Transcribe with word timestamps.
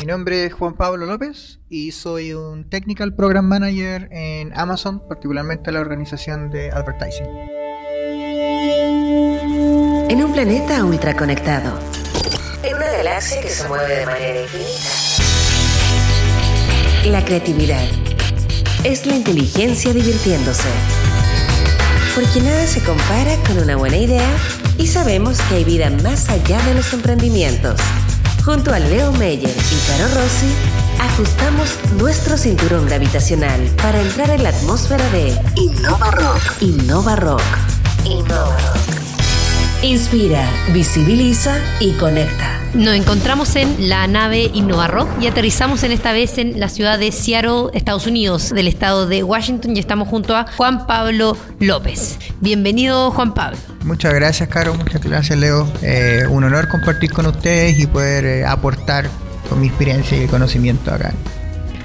Mi 0.00 0.06
nombre 0.06 0.46
es 0.46 0.52
Juan 0.52 0.74
Pablo 0.74 1.06
López 1.06 1.60
y 1.68 1.92
soy 1.92 2.32
un 2.32 2.68
Technical 2.68 3.14
Program 3.14 3.44
Manager 3.44 4.08
en 4.10 4.56
Amazon, 4.58 5.06
particularmente 5.06 5.70
la 5.70 5.80
organización 5.80 6.50
de 6.50 6.70
advertising. 6.70 7.26
En 10.10 10.24
un 10.24 10.32
planeta 10.32 10.84
ultraconectado, 10.84 11.78
en 12.62 12.76
una 12.76 12.90
galaxia 12.90 13.40
que 13.40 13.48
se 13.48 13.68
mueve 13.68 13.96
de 13.96 14.06
manera 14.06 14.40
infinita, 14.42 14.88
la 17.06 17.24
creatividad 17.24 17.84
es 18.84 19.06
la 19.06 19.14
inteligencia 19.16 19.92
divirtiéndose. 19.92 20.68
Porque 22.14 22.40
nada 22.40 22.66
se 22.66 22.82
compara 22.82 23.36
con 23.46 23.58
una 23.58 23.76
buena 23.76 23.98
idea 23.98 24.28
y 24.78 24.86
sabemos 24.86 25.40
que 25.42 25.56
hay 25.56 25.64
vida 25.64 25.90
más 26.02 26.28
allá 26.28 26.60
de 26.62 26.74
los 26.74 26.92
emprendimientos. 26.92 27.80
Junto 28.48 28.72
a 28.72 28.78
Leo 28.78 29.12
Meyer 29.12 29.50
y 29.50 29.90
Caro 29.90 30.08
Rossi, 30.14 30.50
ajustamos 30.98 31.76
nuestro 32.00 32.38
cinturón 32.38 32.86
gravitacional 32.86 33.60
para 33.82 34.00
entrar 34.00 34.30
en 34.30 34.42
la 34.42 34.48
atmósfera 34.48 35.06
de 35.10 35.38
Innova 35.56 36.10
Rock. 36.12 36.62
Innova 36.62 37.16
Rock. 37.16 37.42
Innova 38.06 38.56
Rock. 38.56 39.82
Inspira, 39.82 40.48
visibiliza 40.72 41.58
y 41.78 41.92
conecta. 41.98 42.57
Nos 42.74 42.94
encontramos 42.94 43.56
en 43.56 43.88
la 43.88 44.06
nave 44.06 44.50
Innova 44.52 45.08
y 45.20 45.26
aterrizamos 45.26 45.82
en 45.84 45.92
esta 45.92 46.12
vez 46.12 46.36
en 46.36 46.60
la 46.60 46.68
ciudad 46.68 46.98
de 46.98 47.12
Seattle, 47.12 47.70
Estados 47.72 48.06
Unidos, 48.06 48.50
del 48.50 48.68
estado 48.68 49.06
de 49.06 49.22
Washington 49.22 49.74
y 49.74 49.80
estamos 49.80 50.06
junto 50.06 50.36
a 50.36 50.46
Juan 50.56 50.86
Pablo 50.86 51.36
López. 51.60 52.18
Bienvenido 52.40 53.10
Juan 53.10 53.32
Pablo. 53.32 53.56
Muchas 53.84 54.12
gracias 54.12 54.50
Caro, 54.50 54.74
muchas 54.74 55.02
gracias 55.02 55.38
Leo. 55.38 55.66
Eh, 55.82 56.24
un 56.28 56.44
honor 56.44 56.68
compartir 56.68 57.10
con 57.10 57.26
ustedes 57.26 57.78
y 57.78 57.86
poder 57.86 58.26
eh, 58.26 58.44
aportar 58.44 59.08
con 59.48 59.60
mi 59.60 59.68
experiencia 59.68 60.22
y 60.22 60.26
conocimiento 60.26 60.92
acá. 60.92 61.14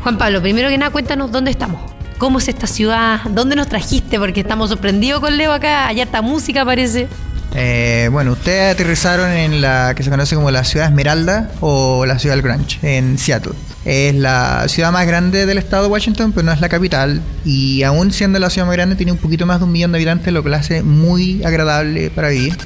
Juan 0.04 0.18
Pablo, 0.18 0.42
primero 0.42 0.68
que 0.68 0.78
nada 0.78 0.92
cuéntanos 0.92 1.32
dónde 1.32 1.52
estamos. 1.52 1.80
¿Cómo 2.18 2.40
es 2.40 2.48
esta 2.50 2.68
ciudad? 2.68 3.22
¿Dónde 3.32 3.56
nos 3.56 3.68
trajiste? 3.68 4.20
Porque 4.20 4.42
estamos 4.42 4.70
sorprendidos 4.70 5.22
con 5.22 5.38
Leo 5.38 5.54
acá. 5.54 5.88
Allá 5.88 6.04
está 6.04 6.22
música 6.22 6.66
parece. 6.66 7.08
Eh, 7.56 8.10
bueno, 8.12 8.32
ustedes 8.32 8.74
aterrizaron 8.74 9.32
en 9.32 9.62
la 9.62 9.94
que 9.96 10.04
se 10.04 10.10
conoce 10.10 10.36
como 10.36 10.50
la 10.52 10.64
ciudad 10.64 10.88
Esmeralda 10.88 11.52
o 11.62 12.06
la 12.06 12.18
ciudad 12.18 12.36
del 12.36 12.44
Grunge, 12.44 12.80
en 12.82 13.18
Seattle. 13.18 13.54
Es 13.86 14.16
la 14.16 14.68
ciudad 14.70 14.92
más 14.92 15.06
grande 15.06 15.46
del 15.46 15.58
estado 15.58 15.84
de 15.84 15.90
Washington, 15.90 16.32
pero 16.32 16.46
no 16.46 16.52
es 16.54 16.62
la 16.62 16.70
capital. 16.70 17.22
Y 17.44 17.84
aún 17.84 18.12
siendo 18.12 18.40
la 18.40 18.50
ciudad 18.50 18.66
más 18.66 18.76
grande, 18.76 18.96
tiene 18.96 19.12
un 19.12 19.18
poquito 19.18 19.46
más 19.46 19.60
de 19.60 19.66
un 19.66 19.72
millón 19.72 19.92
de 19.92 19.98
habitantes, 19.98 20.34
lo 20.34 20.42
que 20.42 20.50
la 20.50 20.58
hace 20.58 20.84
muy 20.84 21.44
agradable 21.44 22.10
para 22.10 22.30
vivir. 22.30 22.58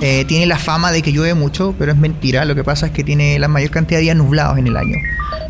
Eh, 0.00 0.24
tiene 0.26 0.46
la 0.46 0.58
fama 0.58 0.90
de 0.90 1.02
que 1.02 1.12
llueve 1.12 1.34
mucho, 1.34 1.74
pero 1.78 1.92
es 1.92 1.98
mentira. 1.98 2.44
Lo 2.44 2.54
que 2.54 2.64
pasa 2.64 2.86
es 2.86 2.92
que 2.92 3.04
tiene 3.04 3.38
la 3.38 3.48
mayor 3.48 3.70
cantidad 3.70 3.98
de 3.98 4.04
días 4.04 4.16
nublados 4.16 4.58
en 4.58 4.66
el 4.66 4.76
año. 4.76 4.96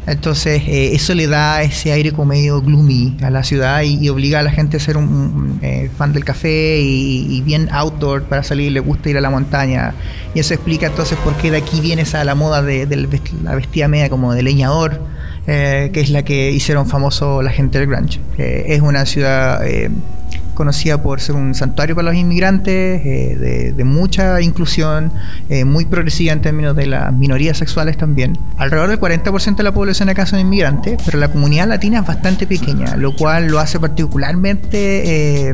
Entonces, 0.07 0.63
eh, 0.69 0.95
eso 0.95 1.15
le 1.15 1.27
da 1.27 1.63
ese 1.63 1.91
aire 1.91 2.13
como 2.13 2.27
medio 2.27 2.63
gloomy 2.63 3.17
a 3.23 3.31
la 3.31 3.43
ciudad 3.43 3.83
y, 3.83 4.09
obliga 4.09 4.39
a 4.39 4.43
la 4.43 4.53
gente 4.53 4.77
a 4.77 4.81
ser 4.81 4.97
un, 4.97 5.59
eh, 5.63 5.91
fan 5.97 6.13
del 6.13 6.25
café 6.25 6.79
y, 6.81 7.41
bien 7.43 7.69
outdoor 7.73 8.23
para 8.23 8.43
salir, 8.43 8.71
le 8.73 8.81
gusta 8.81 9.11
ir 9.11 9.19
a 9.19 9.21
la 9.21 9.31
montaña. 9.31 9.95
Y 10.35 10.41
eso 10.41 10.55
explica 10.55 10.87
entonces 10.87 11.19
por 11.19 11.35
qué 11.37 11.51
de 11.51 11.59
aquí 11.59 11.81
viene 11.81 12.03
esa 12.03 12.23
la 12.25 12.35
moda 12.37 12.63
de, 12.63 12.87
la 13.43 13.55
vestida 13.57 13.89
media 13.89 14.09
como 14.09 14.33
de 14.33 14.43
leñador, 14.43 15.01
eh, 15.49 15.91
que 15.93 16.01
es 16.01 16.11
la 16.11 16.23
que 16.23 16.53
hicieron 16.53 16.87
famoso 16.87 17.43
la 17.43 17.51
gente 17.51 17.79
del 17.81 17.89
grunge. 17.89 18.21
es 18.39 18.81
una 18.81 19.07
ciudad 19.07 19.61
conocida 20.57 21.01
por 21.01 21.21
ser 21.21 21.37
un 21.37 21.55
santuario 21.55 21.95
para 21.95 22.07
los 22.11 22.17
inmigrantes, 22.17 23.01
eh, 23.07 23.73
de, 23.77 23.85
mucha 23.85 24.41
inclusión, 24.41 25.13
eh, 25.49 25.65
muy 25.65 25.85
progresiva 25.85 26.33
en 26.33 26.43
términos 26.43 26.75
de 26.75 26.87
las 26.87 27.13
minorías 27.13 27.57
sexuales 27.57 27.97
también. 27.97 28.37
Alrededor 28.57 28.89
del 28.89 28.99
40% 28.99 29.55
de 29.55 29.63
la 29.63 29.73
población 29.73 30.09
acá 30.09 30.27
son 30.27 30.41
inmigrantes, 30.41 31.01
pero 31.05 31.19
la 31.19 31.29
comunidad 31.29 31.69
latina 31.69 32.01
es 32.01 32.07
bastante 32.07 32.49
pequeña, 32.49 32.97
lo 32.97 33.15
cual 33.15 33.47
lo 33.47 33.61
hace 33.61 33.79
particularmente... 33.79 35.51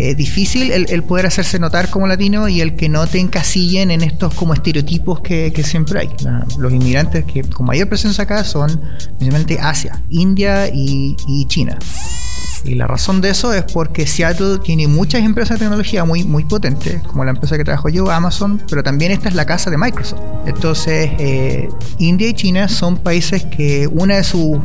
Eh, 0.00 0.14
difícil 0.14 0.70
el, 0.70 1.02
poder 1.02 1.26
hacerse 1.26 1.58
notar 1.58 1.90
como 1.90 2.06
latino 2.06 2.46
y 2.46 2.60
el 2.60 2.76
que 2.76 2.88
no 2.88 3.04
te 3.08 3.18
encasillen 3.18 3.90
en 3.90 4.02
estos 4.02 4.32
como 4.32 4.54
estereotipos 4.54 5.18
que, 5.22 5.50
siempre 5.64 5.98
hay. 5.98 6.10
los 6.56 6.72
inmigrantes 6.72 7.24
que 7.24 7.42
con 7.42 7.66
mayor 7.66 7.88
presencia 7.88 8.22
acá 8.22 8.44
son 8.44 8.80
principalmente 9.18 9.58
Asia, 9.60 10.00
India 10.08 10.68
y 10.72 11.16
China. 11.48 11.76
Y 12.64 12.74
la 12.74 12.86
razón 12.86 13.20
de 13.20 13.30
eso 13.30 13.52
es 13.52 13.64
porque 13.64 14.06
Seattle 14.06 14.58
tiene 14.58 14.88
muchas 14.88 15.22
empresas 15.22 15.58
de 15.58 15.64
tecnología 15.64 16.04
muy, 16.04 16.24
muy 16.24 16.44
potentes, 16.44 17.02
como 17.02 17.24
la 17.24 17.30
empresa 17.30 17.56
que 17.56 17.64
trabajo 17.64 17.88
yo, 17.88 18.10
Amazon, 18.10 18.62
pero 18.68 18.82
también 18.82 19.12
esta 19.12 19.28
es 19.28 19.34
la 19.34 19.46
casa 19.46 19.70
de 19.70 19.78
Microsoft. 19.78 20.20
Entonces, 20.46 21.10
eh, 21.18 21.68
India 21.98 22.28
y 22.28 22.34
China 22.34 22.68
son 22.68 22.98
países 22.98 23.44
que 23.44 23.86
una 23.86 24.16
de 24.16 24.24
sus, 24.24 24.58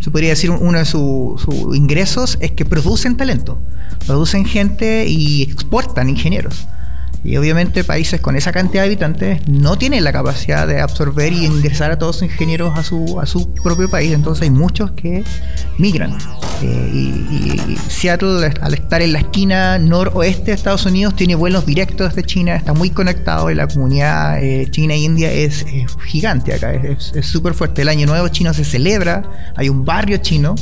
se 0.00 0.10
podría 0.10 0.30
decir, 0.30 0.50
uno 0.50 0.78
de 0.78 0.84
sus 0.84 1.46
ingresos 1.74 2.38
es 2.40 2.52
que 2.52 2.64
producen 2.64 3.16
talento, 3.16 3.60
producen 4.06 4.44
gente 4.44 5.06
y 5.06 5.42
exportan 5.42 6.08
ingenieros. 6.08 6.66
Y 7.24 7.36
obviamente 7.36 7.82
países 7.82 8.20
con 8.20 8.36
esa 8.36 8.52
cantidad 8.52 8.82
de 8.82 8.86
habitantes 8.86 9.46
no 9.48 9.76
tienen 9.76 10.04
la 10.04 10.12
capacidad 10.12 10.66
de 10.66 10.80
absorber 10.80 11.32
y 11.32 11.46
ingresar 11.46 11.90
a 11.90 11.98
todos 11.98 12.22
los 12.22 12.30
ingenieros 12.30 12.78
a 12.78 12.82
su, 12.84 13.18
a 13.20 13.26
su 13.26 13.52
propio 13.54 13.90
país. 13.90 14.12
Entonces 14.12 14.42
hay 14.42 14.50
muchos 14.50 14.92
que 14.92 15.24
migran. 15.78 16.16
Eh, 16.62 16.90
y, 16.92 17.76
Seattle, 17.88 18.52
al 18.60 18.74
estar 18.74 19.02
en 19.02 19.12
la 19.12 19.20
esquina 19.20 19.78
noroeste 19.78 20.46
de 20.46 20.52
Estados 20.52 20.86
Unidos, 20.86 21.14
tiene 21.14 21.34
vuelos 21.34 21.66
directos 21.66 22.14
desde 22.14 22.26
China, 22.26 22.56
está 22.56 22.72
muy 22.72 22.90
conectado 22.90 23.50
y 23.50 23.54
la 23.54 23.66
comunidad 23.66 24.42
eh, 24.42 24.68
china 24.70 24.94
e 24.94 24.98
India 24.98 25.32
es, 25.32 25.64
gigante 26.06 26.54
acá, 26.54 26.72
es 26.72 27.12
súper 27.22 27.54
fuerte. 27.54 27.82
El 27.82 27.88
Año 27.88 28.06
Nuevo 28.06 28.28
chino 28.28 28.52
se 28.54 28.64
celebra, 28.64 29.52
hay 29.56 29.68
un 29.68 29.84
barrio 29.84 30.18
chino 30.18 30.54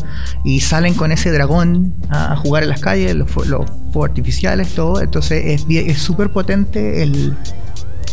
y 0.44 0.60
salen 0.60 0.94
con 0.94 1.12
ese 1.12 1.30
dragón 1.30 1.94
a, 2.08 2.36
jugar 2.36 2.62
en 2.62 2.70
las 2.70 2.80
calles, 2.80 3.14
los, 3.14 3.34
los 3.46 3.66
fuegos 3.92 4.10
artificiales, 4.10 4.74
todo. 4.74 5.00
Entonces 5.00 5.62
es 5.68 5.98
súper 5.98 6.30
potente 6.30 7.02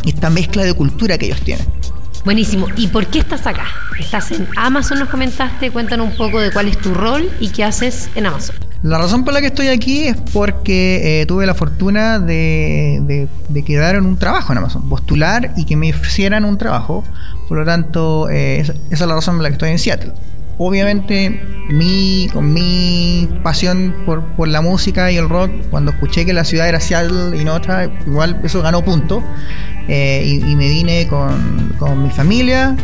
esta 0.04 0.30
mezcla 0.30 0.64
de 0.64 0.74
cultura 0.74 1.18
que 1.18 1.26
ellos 1.26 1.40
tienen. 1.40 1.66
Buenísimo. 2.24 2.68
¿Y 2.76 2.88
por 2.88 3.06
qué 3.06 3.18
estás 3.18 3.46
acá? 3.46 3.66
Estás 3.98 4.32
en 4.32 4.48
Amazon, 4.56 4.98
nos 4.98 5.10
comentaste. 5.10 5.70
Cuéntanos 5.70 6.08
un 6.08 6.16
poco 6.16 6.40
de 6.40 6.50
cuál 6.50 6.68
es 6.68 6.78
tu 6.78 6.94
rol 6.94 7.30
y 7.38 7.50
qué 7.50 7.64
haces 7.64 8.08
en 8.14 8.26
Amazon. 8.26 8.56
La 8.82 8.98
razón 8.98 9.24
por 9.24 9.34
la 9.34 9.40
que 9.40 9.48
estoy 9.48 9.68
aquí 9.68 10.06
es 10.06 10.16
porque 10.32 11.20
eh, 11.20 11.26
tuve 11.26 11.44
la 11.46 11.54
fortuna 11.54 12.18
de, 12.18 13.28
quedar 13.66 13.96
en 13.96 14.06
un 14.06 14.18
trabajo 14.18 14.52
en 14.52 14.58
Amazon, 14.58 14.88
postular 14.88 15.52
y 15.56 15.64
que 15.66 15.76
me 15.76 15.90
ofrecieran 15.90 16.44
un 16.44 16.56
trabajo. 16.56 17.04
Por 17.48 17.58
lo 17.58 17.64
tanto, 17.64 18.28
eh, 18.30 18.60
esa 18.60 18.74
es 18.90 19.00
la 19.00 19.14
razón 19.14 19.36
por 19.36 19.42
la 19.42 19.50
que 19.50 19.54
estoy 19.54 19.70
en 19.70 19.78
Seattle 19.78 20.12
obviamente 20.58 21.42
mi, 21.68 22.28
con 22.32 22.52
mi 22.52 23.28
pasión 23.42 23.94
por, 24.06 24.24
la 24.46 24.60
música 24.60 25.10
y 25.10 25.16
el 25.16 25.28
rock, 25.28 25.50
cuando 25.70 25.92
escuché 25.92 26.24
que 26.24 26.32
la 26.32 26.44
ciudad 26.44 26.68
era 26.68 26.80
Seattle 26.80 27.36
y 27.40 27.44
no 27.44 27.54
otra, 27.54 27.90
igual 28.06 28.40
eso 28.44 28.62
ganó 28.62 28.84
punto. 28.84 29.22
Eh, 29.88 30.40
y, 30.46 30.56
me 30.56 30.68
vine 30.68 31.06
con, 31.08 31.74
con 31.78 32.02
mi 32.02 32.10
familia, 32.10 32.74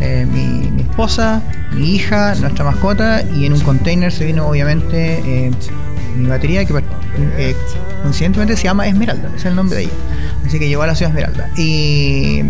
eh, 0.00 0.26
mi, 0.26 0.80
esposa, 0.80 1.42
mi 1.72 1.94
hija, 1.94 2.34
nuestra 2.36 2.64
mascota, 2.64 3.22
y 3.22 3.46
en 3.46 3.52
un 3.52 3.60
container 3.60 4.10
se 4.10 4.24
vino 4.24 4.46
obviamente 4.46 5.20
eh, 5.24 5.50
mi 6.16 6.26
batería, 6.26 6.64
que 6.64 6.74
coincidentemente 8.02 8.56
se 8.56 8.64
llama 8.64 8.86
Esmeralda, 8.88 9.30
es 9.36 9.44
el 9.44 9.54
nombre 9.54 9.76
de 9.76 9.82
ella. 9.84 9.92
Así 10.46 10.58
que 10.58 10.68
llegó 10.68 10.82
a 10.82 10.86
la 10.86 10.94
ciudad 10.94 11.10
Esmeralda. 11.10 11.50
Y 11.56 12.42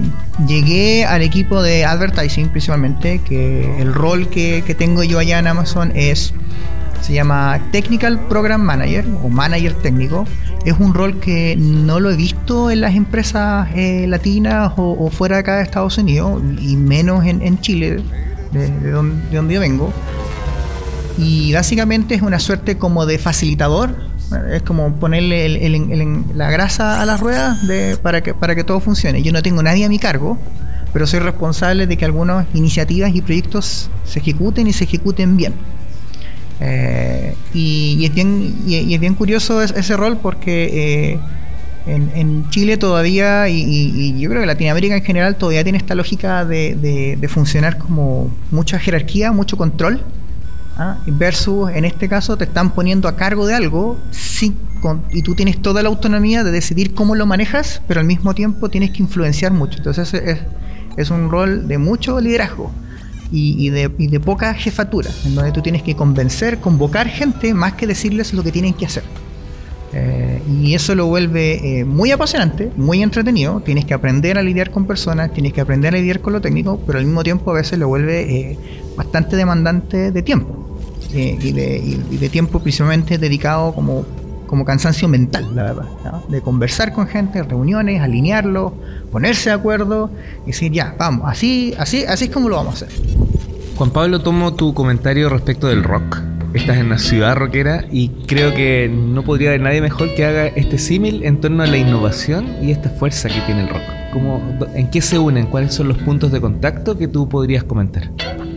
llegué 0.47 1.05
al 1.05 1.23
equipo 1.23 1.63
de 1.63 1.85
advertising 1.85 2.49
principalmente, 2.49 3.19
que 3.19 3.81
el 3.81 3.93
rol 3.93 4.29
que, 4.29 4.63
tengo 4.79 5.03
yo 5.03 5.19
allá 5.19 5.39
en 5.39 5.47
Amazon 5.47 5.93
es, 5.95 6.33
se 7.03 7.13
llama 7.13 7.61
Technical 7.73 8.21
Program 8.29 8.61
Manager 8.61 9.05
o 9.23 9.29
Manager 9.29 9.75
técnico. 9.75 10.25
Es 10.65 10.79
un 10.79 10.93
rol 10.93 11.21
que 11.21 11.57
no 11.57 12.01
lo 12.01 12.11
he 12.11 12.17
visto 12.17 12.71
en 12.71 12.83
las 12.83 12.95
empresas 12.95 13.69
eh, 13.75 14.07
latinas 14.07 14.73
o, 14.77 15.11
fuera 15.11 15.37
de 15.37 15.41
acá 15.41 15.57
de 15.57 15.63
Estados 15.63 15.97
Unidos, 15.99 16.43
y 16.61 16.77
menos 16.77 17.25
en, 17.25 17.61
Chile, 17.61 18.03
de, 18.53 18.91
donde, 18.91 19.27
de 19.31 19.55
yo 19.55 19.61
vengo. 19.61 19.93
Y 21.17 21.53
básicamente 21.53 22.15
es 22.15 22.23
una 22.23 22.39
suerte 22.39 22.77
como 22.77 23.07
de 23.07 23.19
facilitador 23.19 24.11
es 24.53 24.63
como 24.63 24.95
ponerle 24.95 25.69
la 26.35 26.51
grasa 26.51 27.01
a 27.03 27.07
las 27.07 27.21
ruedas 27.21 27.59
para, 28.03 28.23
que, 28.23 28.35
para 28.35 28.55
que 28.55 28.65
todo 28.65 28.81
funcione. 28.81 29.23
Yo 29.23 29.33
no 29.33 29.43
tengo 29.43 29.63
nadie 29.63 29.85
a 29.85 29.89
mi 29.89 29.99
cargo, 29.99 30.39
pero 30.93 31.07
soy 31.07 31.21
responsable 31.21 31.87
de 31.87 31.97
que 31.97 32.05
algunas 32.05 32.47
iniciativas 32.55 33.15
y 33.15 33.21
proyectos 33.23 33.91
se 34.05 34.19
ejecuten 34.21 34.67
y 34.67 34.73
se 34.73 34.85
ejecuten 34.85 35.37
bien. 35.37 35.55
Eh, 36.61 37.35
y, 37.55 38.05
es 38.05 38.15
bien, 38.15 38.55
y, 38.67 38.95
es 38.95 39.01
bien 39.01 39.15
curioso 39.15 39.63
ese 39.63 39.97
rol 39.97 40.19
porque 40.19 41.13
eh, 41.13 41.19
en, 41.87 42.49
Chile 42.51 42.77
todavía, 42.77 43.49
y, 43.49 44.19
yo 44.19 44.29
creo 44.29 44.43
que 44.43 44.47
Latinoamérica 44.47 44.97
en 44.97 45.03
general, 45.03 45.37
todavía 45.37 45.63
tiene 45.63 45.79
esta 45.79 45.95
lógica 45.95 46.45
de 46.45 47.29
funcionar 47.29 47.79
como 47.79 48.31
mucha 48.51 48.79
jerarquía, 48.79 49.33
mucho 49.33 49.57
control 49.57 50.03
¿ah? 50.81 50.99
versus 51.07 51.71
en 51.71 51.85
este 51.85 52.09
caso 52.09 52.37
te 52.37 52.45
están 52.45 52.71
poniendo 52.71 53.09
a 53.09 53.17
cargo 53.17 53.47
de 53.47 53.55
algo 53.55 53.99
y 55.11 55.23
tú 55.23 55.35
tienes 55.35 55.61
toda 55.61 55.83
la 55.83 55.91
autonomía 55.91 56.43
de 56.43 56.51
decidir 56.51 56.95
cómo 56.95 57.15
lo 57.15 57.27
manejas, 57.27 57.83
pero 57.87 58.01
al 58.01 58.07
mismo 58.07 58.35
tiempo 58.35 58.71
tienes 58.71 58.91
que 58.91 59.03
influenciar 59.03 59.53
mucho. 59.53 59.77
Entonces 59.77 60.15
es, 60.15 60.39
es 60.97 61.11
un 61.11 61.31
rol 61.31 61.69
de 61.69 61.77
mucho 61.77 62.19
liderazgo 62.19 62.73
y, 63.33 63.71
de, 63.71 63.91
y 63.99 64.09
de 64.09 64.21
poca 64.21 64.55
jefatura, 64.55 65.11
en 65.25 65.35
donde 65.35 65.53
tú 65.53 65.63
tienes 65.63 65.83
que 65.83 65.95
convencer, 65.95 66.59
convocar 66.59 67.09
gente 67.09 67.55
más 67.55 67.75
que 67.75 67.87
decirles 67.87 68.35
lo 68.35 68.43
que 68.43 68.53
tienen 68.53 68.75
que 68.75 68.87
hacer. 68.87 69.05
Eh, 69.93 70.41
y 70.49 70.75
eso 70.75 70.95
lo 70.95 71.07
vuelve 71.07 71.81
eh, 71.81 71.85
muy 71.85 72.11
apasionante, 72.13 72.71
muy 72.77 73.03
entretenido. 73.03 73.61
Tienes 73.61 73.85
que 73.85 73.95
aprender 73.95 74.39
a 74.39 74.43
lidiar 74.43 74.71
con 74.71 74.87
personas, 74.87 75.33
tienes 75.33 75.53
que 75.53 75.61
aprender 75.61 75.95
a 75.95 75.99
lidiar 75.99 76.21
con 76.21 76.33
lo 76.33 76.41
técnico, 76.41 76.81
pero 76.87 76.99
al 76.99 77.05
mismo 77.05 77.23
tiempo 77.23 77.51
a 77.51 77.55
veces 77.55 77.79
lo 77.79 77.89
vuelve 77.89 78.21
eh, 78.21 78.59
bastante 78.97 79.37
demandante 79.37 80.13
de 80.13 80.23
tiempo. 80.23 80.67
Y 81.13 81.51
de, 81.51 82.29
tiempo 82.31 82.61
principalmente 82.61 83.19
dedicado 83.19 83.75
como, 83.75 84.07
como 84.51 84.65
cansancio 84.65 85.07
mental, 85.07 85.55
la 85.55 85.63
verdad. 85.63 85.85
De 86.27 86.41
conversar 86.43 86.93
con 86.93 87.07
gente, 87.07 87.41
reuniones, 87.45 88.03
alinearlo, 88.03 88.75
ponerse 89.13 89.51
de 89.51 89.55
acuerdo 89.55 90.11
y 90.43 90.49
decir, 90.49 90.73
ya, 90.73 90.97
vamos, 90.99 91.31
así, 91.31 91.73
así, 91.79 92.05
así 92.05 92.25
es 92.25 92.31
como 92.33 92.49
lo 92.49 92.57
vamos 92.57 92.83
a 92.83 92.87
hacer. 92.87 92.99
Juan 93.77 93.91
Pablo, 93.91 94.19
tomo 94.21 94.53
tu 94.55 94.75
comentario 94.75 95.29
respecto 95.29 95.69
del 95.69 95.85
rock 95.85 96.19
estás 96.53 96.79
en 96.79 96.87
una 96.87 96.99
ciudad 96.99 97.37
rockera 97.37 97.85
y 97.93 98.09
creo 98.27 98.53
que 98.53 98.91
no 98.93 99.23
podría 99.23 99.51
haber 99.51 99.61
nadie 99.61 99.81
mejor 99.81 100.13
que 100.17 100.25
haga 100.25 100.49
este 100.49 100.79
símil 100.79 101.23
en 101.23 101.41
torno 101.41 101.63
a 101.63 101.67
la 101.69 101.77
innovación 101.77 102.57
y 102.61 102.73
esta 102.73 102.91
fuerza 102.91 103.29
que 103.29 103.41
tiene 103.43 103.63
el 103.63 103.69
rock. 103.69 103.83
¿Cómo, 104.13 104.43
¿En 104.75 104.91
qué 104.91 105.01
se 105.01 105.17
unen? 105.17 105.47
¿Cuáles 105.47 105.75
son 105.75 105.87
los 105.87 105.99
puntos 105.99 106.33
de 106.33 106.41
contacto 106.41 106.99
que 106.99 107.07
tú 107.07 107.29
podrías 107.29 107.63
comentar? 107.63 108.11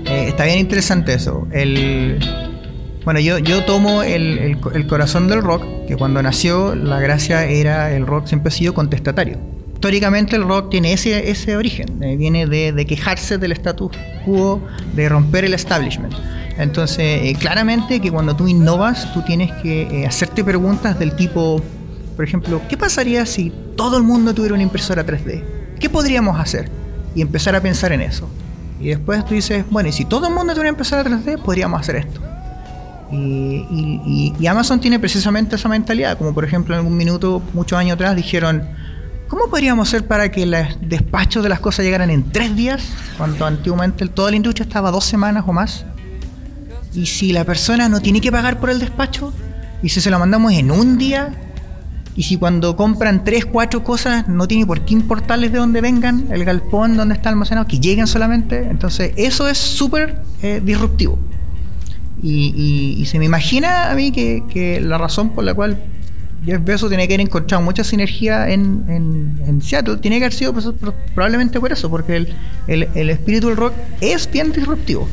Eh, 0.07 0.25
está 0.29 0.45
bien 0.45 0.57
interesante 0.57 1.13
eso. 1.13 1.47
El, 1.51 2.17
bueno, 3.05 3.19
yo, 3.19 3.37
yo 3.37 3.63
tomo 3.65 4.03
el, 4.03 4.57
el, 4.73 4.87
corazón 4.87 5.27
del 5.27 5.41
rock, 5.41 5.63
que 5.87 5.97
cuando 5.97 6.21
nació 6.21 6.75
la 6.75 6.99
gracia 6.99 7.45
era 7.45 7.91
el 7.93 8.07
rock 8.07 8.27
siempre 8.27 8.49
ha 8.49 8.51
sido 8.51 8.73
contestatario. 8.73 9.37
Históricamente 9.73 10.37
el 10.37 10.43
rock 10.43 10.69
tiene 10.69 10.93
ese, 10.93 11.29
ese 11.29 11.57
origen, 11.57 12.01
eh, 12.01 12.15
viene 12.15 12.47
de, 12.47 12.71
de 12.71 12.85
quejarse 12.85 13.37
del 13.37 13.51
status 13.51 13.91
quo, 14.23 14.61
de 14.95 15.09
romper 15.09 15.43
el 15.43 15.53
establishment. 15.53 16.13
Entonces, 16.57 16.99
eh, 16.99 17.35
claramente 17.37 17.99
que 17.99 18.11
cuando 18.11 18.35
tú 18.35 18.47
innovas, 18.47 19.11
tú 19.13 19.21
tienes 19.23 19.51
que 19.61 19.81
eh, 19.81 20.07
hacerte 20.07 20.43
preguntas 20.43 20.97
del 20.99 21.15
tipo, 21.15 21.61
por 22.15 22.25
ejemplo, 22.25 22.61
¿qué 22.69 22.77
pasaría 22.77 23.25
si 23.25 23.51
todo 23.75 23.97
el 23.97 24.03
mundo 24.03 24.33
tuviera 24.33 24.53
una 24.53 24.63
impresora 24.63 25.05
3D? 25.05 25.43
¿Qué 25.79 25.89
podríamos 25.89 26.39
hacer? 26.39 26.69
Y 27.15 27.21
empezar 27.21 27.55
a 27.55 27.61
pensar 27.61 27.91
en 27.91 28.01
eso. 28.01 28.29
Y 28.79 28.89
después 28.89 29.25
tú 29.25 29.33
dices, 29.33 29.65
bueno, 29.69 29.89
y 29.89 29.91
si 29.91 30.05
todo 30.05 30.27
el 30.27 30.33
mundo 30.33 30.53
tuviera 30.53 30.69
una 30.69 30.77
impresora 30.77 31.03
3D, 31.03 31.41
podríamos 31.41 31.81
hacer 31.81 31.97
esto. 31.97 32.21
Y, 33.13 34.33
y, 34.39 34.47
Amazon 34.47 34.79
tiene 34.79 34.99
precisamente 34.99 35.55
esa 35.55 35.69
mentalidad, 35.69 36.17
como 36.17 36.33
por 36.33 36.43
ejemplo 36.43 36.73
en 36.73 36.79
algún 36.79 36.97
minuto, 36.97 37.41
muchos 37.53 37.77
años 37.77 37.93
atrás, 37.93 38.15
dijeron, 38.15 38.63
¿cómo 39.27 39.49
podríamos 39.49 39.87
hacer 39.87 40.07
para 40.07 40.31
que 40.31 40.43
el 40.43 40.55
despacho 40.81 41.41
de 41.41 41.49
las 41.49 41.59
cosas 41.59 41.85
llegaran 41.85 42.09
en 42.09 42.31
tres 42.31 42.55
días, 42.55 42.83
cuando 43.17 43.45
antiguamente 43.45 44.07
toda 44.07 44.31
la 44.31 44.37
industria 44.37 44.65
estaba 44.65 44.89
dos 44.89 45.05
semanas 45.05 45.43
o 45.47 45.53
más? 45.53 45.85
Y 46.93 47.05
si 47.05 47.33
la 47.33 47.43
persona 47.43 47.87
no 47.87 48.01
tiene 48.01 48.19
que 48.19 48.31
pagar 48.31 48.59
por 48.59 48.69
el 48.69 48.79
despacho, 48.79 49.31
y 49.81 49.89
si 49.89 50.01
se 50.01 50.09
lo 50.09 50.17
mandamos 50.17 50.53
en 50.53 50.71
un 50.71 50.97
día, 50.97 51.33
y 52.15 52.23
si 52.23 52.37
cuando 52.37 52.75
compran 52.75 53.23
tres, 53.23 53.45
cuatro 53.45 53.83
cosas 53.83 54.27
no 54.27 54.47
tiene 54.47 54.65
por 54.65 54.81
qué 54.81 54.93
importarles 54.93 55.51
de 55.51 55.57
dónde 55.57 55.81
vengan, 55.81 56.27
el 56.31 56.45
galpón 56.45 56.95
donde 56.95 57.15
está 57.15 57.29
almacenado, 57.29 57.67
que 57.67 57.79
lleguen 57.79 58.07
solamente, 58.07 58.67
entonces 58.69 59.13
eso 59.17 59.47
es 59.47 59.57
súper 59.57 60.21
eh, 60.41 60.61
disruptivo. 60.63 61.17
Y, 62.21 63.03
se 63.07 63.19
me 63.19 63.25
imagina 63.25 63.91
a 63.91 63.95
mí 63.95 64.11
que, 64.11 64.79
la 64.81 64.97
razón 64.97 65.31
por 65.31 65.43
la 65.43 65.53
cual 65.53 65.77
Jeff 66.45 66.63
Bezos 66.63 66.89
tiene 66.89 67.07
que 67.07 67.13
haber 67.13 67.25
encontrado 67.25 67.63
mucha 67.63 67.83
sinergia 67.83 68.49
en, 68.49 68.83
en, 69.45 69.61
Seattle 69.61 69.97
tiene 69.97 70.19
que 70.19 70.25
haber 70.25 70.33
sido 70.33 70.51
pues, 70.51 70.67
probablemente 71.13 71.59
por 71.59 71.71
eso, 71.71 71.89
porque 71.89 72.17
el, 72.17 72.87
el, 72.95 73.09
espíritu 73.09 73.47
del 73.47 73.57
rock 73.57 73.73
es 74.01 74.29
bien 74.29 74.51
disruptivo 74.51 75.07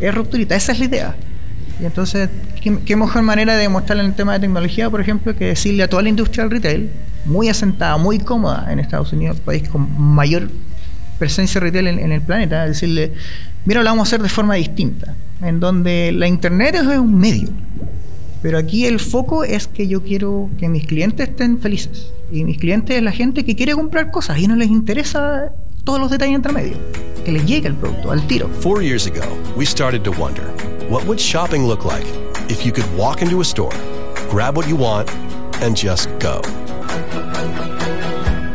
es 0.00 0.14
rupturita, 0.14 0.54
esa 0.54 0.72
es 0.72 0.78
la 0.78 0.84
idea. 0.84 1.16
Y 1.80 1.84
entonces, 1.84 2.28
¿qué, 2.60 2.96
mejor 2.96 3.22
manera 3.22 3.54
de 3.54 3.62
demostrarlo 3.62 4.02
en 4.02 4.10
el 4.10 4.16
tema 4.16 4.34
de 4.34 4.40
tecnología, 4.40 4.88
por 4.90 5.00
ejemplo, 5.00 5.34
que 5.36 5.46
decirle 5.46 5.82
a 5.82 5.88
toda 5.88 6.02
la 6.02 6.08
industria 6.08 6.44
del 6.44 6.52
retail, 6.52 6.90
muy 7.24 7.48
asentada, 7.48 7.96
muy 7.96 8.18
cómoda 8.18 8.68
en 8.70 8.78
Estados 8.78 9.12
Unidos, 9.12 9.40
país 9.40 9.68
con 9.68 9.88
mayor 10.00 10.50
presencia 11.18 11.60
retail 11.60 11.88
en, 11.88 12.12
el 12.12 12.20
planeta, 12.20 12.66
decirle, 12.66 13.12
mira, 13.64 13.82
lo 13.82 13.90
vamos 13.90 14.06
a 14.06 14.08
hacer 14.08 14.22
de 14.22 14.28
forma 14.28 14.54
distinta, 14.54 15.14
en 15.44 15.60
donde 15.60 16.10
la 16.12 16.26
Internet 16.26 16.74
es 16.74 16.86
un 16.86 17.18
medio, 17.18 17.48
pero 18.42 18.58
aquí 18.58 18.86
el 18.86 19.00
foco 19.00 19.44
es 19.44 19.68
que 19.68 19.88
yo 19.88 20.02
quiero 20.02 20.50
que 20.58 20.68
mis 20.68 20.86
clientes 20.86 21.28
estén 21.28 21.58
felices. 21.58 22.12
Y 22.30 22.44
mis 22.44 22.58
clientes 22.58 22.96
es 22.96 23.02
la 23.02 23.12
gente 23.12 23.44
que 23.44 23.54
quiere 23.54 23.72
comprar 23.72 24.10
cosas 24.10 24.38
y 24.38 24.46
no 24.46 24.56
les 24.56 24.68
interesa 24.68 25.52
todos 25.84 26.00
los 26.00 26.10
detalles 26.10 26.34
entre 26.34 26.52
medio. 26.52 26.76
Que 27.24 27.32
les 27.32 27.46
llegue 27.46 27.68
el 27.68 27.74
producto 27.74 28.10
al 28.10 28.26
tiro. 28.26 28.48
Four 28.60 28.82
years 28.82 29.06
ago, 29.06 29.22
we 29.56 29.64
started 29.64 30.02
to 30.02 30.10
wonder 30.12 30.44
what 30.90 31.04
would 31.06 31.18
shopping 31.18 31.66
look 31.66 31.84
like 31.84 32.06
if 32.50 32.64
you 32.66 32.72
could 32.72 32.86
walk 32.98 33.22
into 33.22 33.40
a 33.40 33.44
store, 33.44 33.72
grab 34.30 34.56
what 34.56 34.68
you 34.68 34.76
want, 34.76 35.10
and 35.62 35.76
just 35.76 36.08
go. 36.18 36.42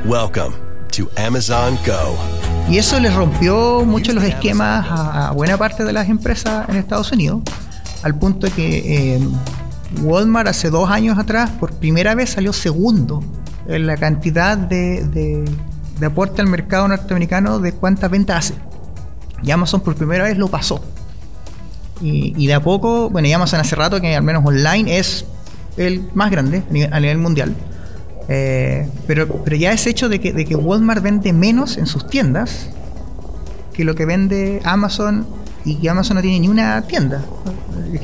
Welcome 0.06 0.54
to 0.92 1.10
Amazon 1.18 1.78
Go. 1.84 2.39
Y 2.70 2.78
eso 2.78 3.00
les 3.00 3.14
rompió 3.14 3.84
mucho 3.86 4.14
los 4.14 4.24
esquemas 4.24 4.86
a, 4.90 5.32
buena 5.32 5.58
parte 5.58 5.84
de 5.84 5.92
las 5.92 6.08
empresas 6.08 6.70
en 6.70 6.76
Estados 6.76 7.12
Unidos, 7.12 7.42
al 8.04 8.16
punto 8.16 8.48
de 8.48 8.54
que 8.54 9.16
eh, 9.16 9.20
Walmart 10.04 10.48
hace 10.48 10.70
dos 10.70 10.90
años 10.90 11.18
atrás 11.18 11.50
por 11.50 11.74
primera 11.74 12.14
vez 12.14 12.30
salió 12.32 12.54
segundo 12.54 13.24
en 13.68 13.88
la 13.88 13.98
cantidad 13.98 14.58
de, 14.58 15.04
de 16.00 16.06
aporte 16.06 16.42
al 16.42 16.48
mercado 16.48 16.88
norteamericano 16.88 17.60
de 17.60 17.74
cuántas 17.74 18.10
ventas 18.10 18.38
hace. 18.38 18.54
Y 19.44 19.52
Amazon 19.52 19.82
por 19.82 19.96
primera 19.96 20.24
vez 20.24 20.38
lo 20.38 20.48
pasó. 20.48 20.84
Y, 22.02 22.48
de 22.48 22.54
a 22.54 22.62
poco, 22.62 23.10
bueno, 23.10 23.28
y 23.28 23.34
Amazon 23.34 23.60
hace 23.60 23.76
rato 23.76 24.00
que 24.00 24.16
al 24.16 24.24
menos 24.24 24.46
online 24.46 24.98
es 24.98 25.26
el 25.76 26.10
más 26.14 26.32
grande 26.32 26.64
a 26.92 27.00
nivel, 27.00 27.18
mundial. 27.18 27.54
Eh, 28.30 28.88
pero, 29.08 29.28
pero 29.44 29.56
ya 29.56 29.72
es 29.72 29.88
hecho 29.88 30.08
de 30.08 30.20
que, 30.20 30.32
de 30.34 30.46
que 30.46 30.56
Walmart 30.56 31.02
vende 31.02 31.34
menos 31.34 31.78
en 31.78 31.88
sus 31.88 32.08
tiendas 32.08 32.70
que 33.74 33.84
lo 33.84 33.96
que 33.96 34.06
vende 34.06 34.62
Amazon 34.66 35.26
y 35.66 35.76
que 35.76 35.90
Amazon 35.90 36.16
no 36.16 36.22
tiene 36.22 36.40
ni 36.40 36.48
una 36.48 36.82
tienda. 36.84 37.24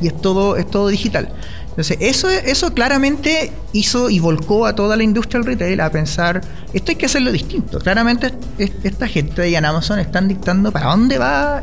Y 0.02 0.08
es 0.08 0.22
todo, 0.22 0.56
es 0.56 0.70
todo 0.70 0.88
digital. 0.88 1.30
Entonces, 1.70 1.98
eso, 2.00 2.30
eso 2.30 2.74
claramente 2.74 3.52
hizo 3.74 4.10
y 4.10 4.20
volcó 4.20 4.66
a 4.66 4.74
toda 4.74 4.96
la 4.96 5.04
industria 5.04 5.42
del 5.42 5.48
retail 5.48 5.82
a 5.82 5.92
pensar, 5.92 6.40
esto 6.74 6.92
hay 6.92 6.96
que 6.96 7.06
hacerlo 7.06 7.34
distinto. 7.34 7.80
Claramente 7.80 8.32
esta 8.58 9.08
gente 9.08 9.42
de 9.42 9.54
en 9.54 9.66
Amazon 9.66 10.00
están 10.00 10.30
dictando 10.30 10.72
para 10.72 10.92
dónde 10.92 11.18
va 11.18 11.60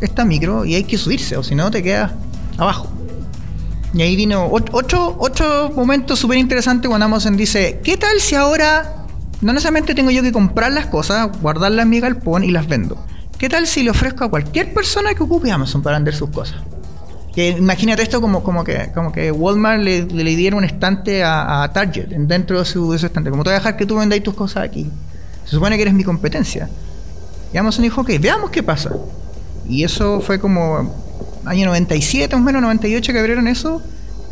esta 0.00 0.24
micro 0.24 0.64
y 0.64 0.76
hay 0.76 0.84
que 0.84 0.96
subirse, 0.96 1.36
o 1.36 1.42
si 1.42 1.56
no 1.56 1.68
te 1.70 1.82
quedas 1.82 2.12
abajo. 2.56 2.95
Y 3.96 4.02
ahí 4.02 4.14
vino 4.14 4.46
otro, 4.50 5.16
otro 5.18 5.70
momento 5.74 6.16
súper 6.16 6.36
interesante 6.36 6.86
cuando 6.86 7.06
Amazon 7.06 7.34
dice, 7.34 7.80
¿qué 7.82 7.96
tal 7.96 8.20
si 8.20 8.34
ahora 8.34 9.06
no 9.40 9.54
necesariamente 9.54 9.94
tengo 9.94 10.10
yo 10.10 10.20
que 10.20 10.32
comprar 10.32 10.70
las 10.72 10.86
cosas, 10.86 11.30
guardarlas 11.40 11.84
en 11.84 11.88
mi 11.88 12.00
galpón 12.00 12.44
y 12.44 12.50
las 12.50 12.68
vendo? 12.68 13.02
¿Qué 13.38 13.48
tal 13.48 13.66
si 13.66 13.82
le 13.82 13.88
ofrezco 13.88 14.24
a 14.24 14.28
cualquier 14.28 14.74
persona 14.74 15.14
que 15.14 15.22
ocupe 15.22 15.50
Amazon 15.50 15.82
para 15.82 15.96
vender 15.96 16.14
sus 16.14 16.28
cosas? 16.28 16.56
Que 17.34 17.48
imagínate 17.48 18.02
esto 18.02 18.20
como, 18.20 18.42
como, 18.42 18.64
que, 18.64 18.92
como 18.94 19.12
que 19.12 19.32
Walmart 19.32 19.82
le, 19.82 20.02
le 20.02 20.36
diera 20.36 20.56
un 20.56 20.64
estante 20.64 21.24
a, 21.24 21.70
Target 21.72 22.08
dentro 22.08 22.58
de 22.58 22.66
su, 22.66 22.92
estante. 22.92 23.30
Como 23.30 23.44
te 23.44 23.48
voy 23.48 23.54
a 23.54 23.60
dejar 23.60 23.78
que 23.78 23.86
tú 23.86 23.96
vendáis 23.96 24.22
tus 24.22 24.34
cosas 24.34 24.62
aquí. 24.64 24.90
Se 25.46 25.52
supone 25.52 25.76
que 25.76 25.82
eres 25.82 25.94
mi 25.94 26.04
competencia. 26.04 26.68
Y 27.50 27.56
Amazon 27.56 27.84
dijo, 27.84 28.02
ok, 28.02 28.10
veamos 28.20 28.50
qué 28.50 28.62
pasa. 28.62 28.90
Y 29.66 29.84
eso 29.84 30.20
fue 30.20 30.38
como 30.38 31.05
año 31.46 31.66
97, 31.66 32.34
más 32.34 32.42
o 32.42 32.44
menos 32.44 32.62
98 32.62 33.12
que 33.12 33.18
abrieron 33.18 33.48
eso. 33.48 33.82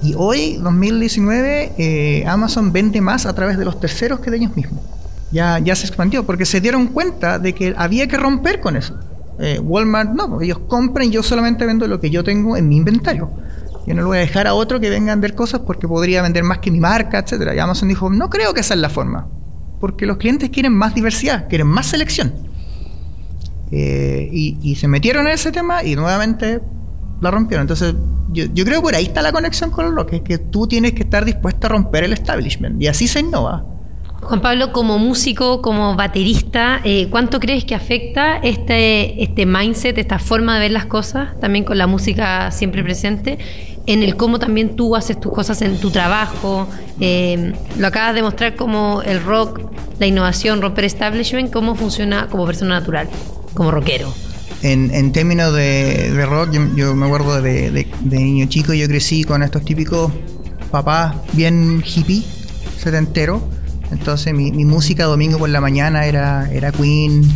Y 0.02 0.14
hoy, 0.16 0.56
2019, 0.56 1.73
eh, 1.78 2.25
Amazon 2.26 2.73
vende 2.73 3.00
más 3.00 3.26
a 3.26 3.35
través 3.35 3.56
de 3.56 3.64
los 3.64 3.80
terceros 3.80 4.21
que 4.21 4.30
de 4.30 4.37
ellos 4.38 4.56
mismos. 4.56 4.80
Ya, 5.30 5.59
ya 5.59 5.75
se 5.75 5.87
expandió 5.87 6.25
porque 6.25 6.44
se 6.44 6.61
dieron 6.61 6.88
cuenta 6.88 7.38
de 7.38 7.54
que 7.54 7.75
había 7.76 8.06
que 8.06 8.16
romper 8.16 8.61
con 8.61 8.76
eso. 8.76 8.99
Eh, 9.38 9.59
Walmart 9.59 10.12
no, 10.12 10.28
porque 10.28 10.44
ellos 10.44 10.61
compran 10.68 11.09
y 11.09 11.11
yo 11.11 11.23
solamente 11.23 11.66
vendo 11.66 11.88
lo 11.88 12.00
que 12.00 12.11
yo 12.11 12.23
tengo 12.23 12.56
en 12.56 12.68
mi 12.68 12.76
inventario. 12.76 13.30
Yo 13.87 13.94
no 13.94 14.02
lo 14.02 14.09
voy 14.09 14.18
a 14.18 14.21
dejar 14.21 14.47
a 14.47 14.54
otro 14.54 14.80
que 14.80 14.90
venga 14.90 15.12
a 15.12 15.14
vender 15.14 15.35
cosas 15.35 15.61
porque 15.61 15.87
podría 15.87 16.23
vender 16.23 16.42
más 16.42 16.59
que 16.59 16.71
mi 16.71 16.80
marca, 16.80 17.18
etcétera. 17.18 17.54
Y 17.54 17.59
Amazon 17.59 17.88
dijo, 17.88 18.09
no 18.11 18.30
creo 18.30 18.54
que 18.54 18.61
esa 18.61 18.75
es 18.75 18.80
la 18.80 18.88
forma. 18.88 19.26
Porque 19.80 20.06
los 20.06 20.16
clientes 20.16 20.50
quieren 20.50 20.73
más 20.73 20.94
diversidad, 20.94 21.49
quieren 21.49 21.66
más 21.66 21.87
selección. 21.87 22.33
Eh, 23.71 24.28
y, 24.33 24.76
se 24.76 24.87
metieron 24.87 25.26
en 25.26 25.33
ese 25.33 25.50
tema 25.50 25.83
y 25.83 25.97
nuevamente 25.97 26.61
la 27.24 27.30
rompieron. 27.30 27.62
Entonces, 27.62 27.94
yo, 28.30 28.44
yo 28.52 28.64
creo 28.64 28.80
que 28.80 28.82
por 28.84 28.94
ahí 28.94 29.04
está 29.04 29.22
la 29.22 29.32
conexión 29.32 29.70
con 29.70 29.86
el 29.86 29.94
rock, 29.94 30.14
es 30.14 30.22
que 30.22 30.38
tú 30.38 30.66
tienes 30.66 30.92
que 30.92 31.02
estar 31.02 31.24
dispuesto 31.24 31.66
a 31.66 31.70
romper 31.70 32.04
el 32.04 32.12
establishment. 32.12 32.80
Y 32.80 32.86
así 32.86 33.08
se 33.08 33.20
innova. 33.20 33.64
Juan 34.24 34.40
Pablo, 34.40 34.72
como 34.72 34.98
músico, 34.98 35.60
como 35.60 35.96
baterista, 35.96 36.80
eh, 36.82 37.08
¿cuánto 37.10 37.38
crees 37.40 37.64
que 37.64 37.74
afecta 37.74 38.38
este, 38.38 39.22
este 39.22 39.44
mindset, 39.44 39.98
esta 39.98 40.18
forma 40.18 40.54
de 40.54 40.60
ver 40.60 40.70
las 40.70 40.86
cosas, 40.86 41.38
también 41.40 41.64
con 41.64 41.76
la 41.76 41.86
música 41.86 42.50
siempre 42.50 42.82
presente, 42.82 43.38
en 43.86 44.02
el 44.02 44.16
cómo 44.16 44.38
también 44.38 44.76
tú 44.76 44.96
haces 44.96 45.20
tus 45.20 45.30
cosas 45.30 45.60
en 45.60 45.78
tu 45.78 45.90
trabajo? 45.90 46.66
Eh, 47.00 47.52
lo 47.78 47.86
acabas 47.86 48.14
de 48.14 48.22
mostrar 48.22 48.56
como 48.56 49.02
el 49.02 49.22
rock, 49.22 49.60
la 49.98 50.06
innovación, 50.06 50.62
romper 50.62 50.84
establishment, 50.84 51.52
cómo 51.52 51.74
funciona 51.74 52.26
como 52.28 52.46
persona 52.46 52.80
natural. 52.80 53.08
como 53.52 53.70
rockero? 53.70 54.12
En, 54.64 54.94
en 54.94 55.12
términos 55.12 55.54
de, 55.54 56.25
rock, 56.25 56.52
yo, 56.75 56.94
me 56.97 57.04
acuerdo 57.04 57.42
de, 57.42 57.87
niño 58.00 58.47
chico, 58.47 58.73
yo 58.73 58.88
crecí 58.88 59.23
con 59.23 59.42
estos 59.42 59.62
típicos 59.62 60.11
papás 60.71 61.16
bien 61.35 61.85
hippie, 61.85 62.25
setentero. 62.78 63.47
Entonces 63.92 64.33
mi, 64.33 64.52
mi 64.52 64.64
música 64.64 65.04
domingo 65.04 65.37
por 65.38 65.50
la 65.50 65.61
mañana 65.61 66.06
era, 66.06 66.50
era 66.50 66.73
Queen, 66.73 67.30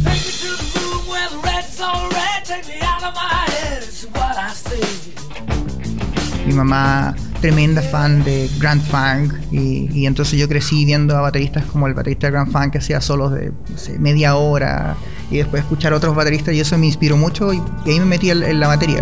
mi 6.46 6.54
mamá 6.54 7.14
tremenda 7.42 7.82
fan 7.82 8.24
de 8.24 8.48
Grand 8.58 8.82
Funk 8.82 9.34
y, 9.52 10.06
entonces 10.06 10.40
yo 10.40 10.48
crecí 10.48 10.86
viendo 10.86 11.14
a 11.14 11.20
bateristas 11.20 11.66
como 11.66 11.86
el 11.88 11.92
baterista 11.92 12.30
Grand 12.30 12.50
Funk 12.50 12.72
que 12.72 12.78
hacía 12.78 13.02
solos 13.02 13.32
de 13.32 13.52
media 13.98 14.34
hora 14.36 14.96
y 15.30 15.38
después 15.38 15.62
escuchar 15.62 15.92
a 15.92 15.96
otros 15.96 16.14
bateristas 16.14 16.54
y 16.54 16.60
eso 16.60 16.76
me 16.78 16.86
inspiró 16.86 17.16
mucho 17.16 17.52
y, 17.52 17.62
y 17.84 17.90
ahí 17.90 18.00
me 18.00 18.06
metí 18.06 18.30
en, 18.30 18.42
en 18.42 18.60
la 18.60 18.68
morning. 18.68 18.96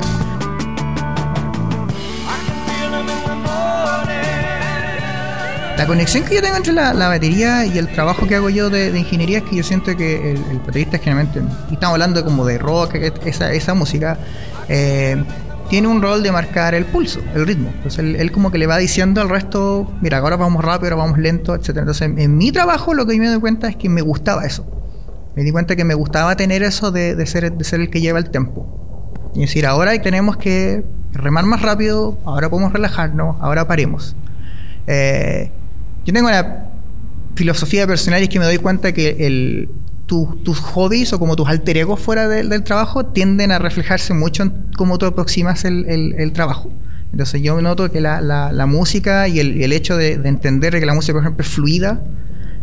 La 5.77 5.87
conexión 5.87 6.25
que 6.25 6.35
yo 6.37 6.41
tengo 6.43 6.57
entre 6.57 6.73
la, 6.73 6.95
la 6.95 7.09
batería 7.09 7.67
y 7.67 7.77
el 7.77 7.89
trabajo 7.89 8.27
que 8.27 8.35
hago 8.35 8.49
yo 8.49 8.71
de, 8.71 8.91
de 8.93 8.99
ingeniería 8.99 9.39
es 9.39 9.45
que 9.45 9.57
yo 9.57 9.63
siento 9.63 9.95
que 9.95 10.33
el, 10.33 10.39
el 10.51 10.59
baterista 10.61 10.97
generalmente, 10.99 11.43
y 11.71 11.75
estamos 11.75 11.93
hablando 11.95 12.25
como 12.25 12.47
de 12.47 12.57
rock, 12.57 12.93
que- 12.93 13.13
esa, 13.27 13.53
esa 13.53 13.75
música, 13.75 14.17
eh, 14.71 15.23
tiene 15.69 15.89
un 15.89 16.01
rol 16.01 16.23
de 16.23 16.33
marcar 16.33 16.75
el 16.75 16.87
pulso, 16.87 17.21
el 17.35 17.47
ritmo. 17.47 17.71
Entonces 17.77 17.99
él, 17.99 18.17
él 18.17 18.33
como 18.33 18.51
que 18.51 18.57
le 18.57 18.67
va 18.67 18.79
diciendo 18.79 19.21
al 19.21 19.29
resto, 19.29 19.93
mira, 20.01 20.19
ahora 20.19 20.37
vamos 20.37 20.65
rápido, 20.65 20.93
ahora 20.95 21.05
vamos 21.05 21.19
lento, 21.19 21.55
etc. 21.55 21.69
Entonces 21.77 22.11
en 22.17 22.39
mi 22.39 22.53
trabajo 22.53 22.95
lo 22.95 23.05
que 23.05 23.15
yo 23.15 23.23
me 23.23 23.29
doy 23.29 23.41
cuenta 23.41 23.69
es 23.69 23.77
que 23.77 23.91
me 23.91 24.01
gustaba 24.01 24.47
eso. 24.47 24.65
Me 25.37 25.43
di 25.45 25.51
cuenta 25.53 25.77
que 25.77 25.85
me 25.85 25.95
gustaba 25.95 26.35
tener 26.37 26.63
eso 26.63 26.91
de, 26.91 27.15
de 27.15 27.27
ser, 27.27 27.53
de 27.53 27.65
ser 27.65 27.81
el 27.81 27.91
que 27.91 28.01
lleva 28.01 28.19
el 28.19 28.31
tempo. 28.31 29.13
Y 29.35 29.41
decir, 29.43 29.67
ahora 29.67 30.01
tenemos 30.01 30.37
que 30.39 30.83
remar 31.13 31.45
más 31.45 31.61
rápido, 31.63 32.19
ahora 32.25 32.49
podemos 32.49 32.73
relajarnos, 32.73 33.37
ahora 33.41 33.69
paremos. 33.69 34.17
Eh, 34.87 35.51
yo 36.05 36.13
tengo 36.13 36.29
una 36.29 36.65
filosofía 37.35 37.87
personal 37.87 38.21
y 38.21 38.25
es 38.25 38.29
que 38.31 38.39
me 38.39 38.47
doy 38.47 38.57
cuenta 38.59 38.93
que 38.93 39.27
el, 39.27 39.69
tu- 40.07 40.37
tus 40.43 40.59
hobbies 40.61 41.13
o 41.13 41.19
como 41.19 41.37
tus 41.37 41.49
alter 41.49 41.77
egos 41.77 42.01
fuera 42.01 42.29
del- 42.29 42.49
del 42.49 42.63
trabajo 42.63 43.05
tienden 43.07 43.53
a 43.53 43.59
reflejarse 43.59 44.15
mucho 44.15 44.45
en 44.45 44.53
cómo 44.77 44.97
tú 44.97 45.05
aproximas 45.07 45.65
el, 45.67 45.85
el- 45.87 46.15
el 46.17 46.33
trabajo. 46.33 46.71
Entonces 47.13 47.43
yo 47.43 47.61
noto 47.61 47.91
que 47.91 48.01
la, 48.01 48.21
la- 48.23 48.53
la 48.53 48.67
música 48.67 49.29
y 49.29 49.41
el, 49.41 49.57
y 49.57 49.65
el 49.65 49.73
hecho 49.75 49.97
de, 49.99 50.17
de 50.17 50.29
entender 50.31 50.79
que 50.81 50.87
la 50.87 50.95
música, 50.95 51.13
por 51.13 51.23
ejemplo, 51.23 51.45
es 51.45 51.51
fluida, 51.51 52.01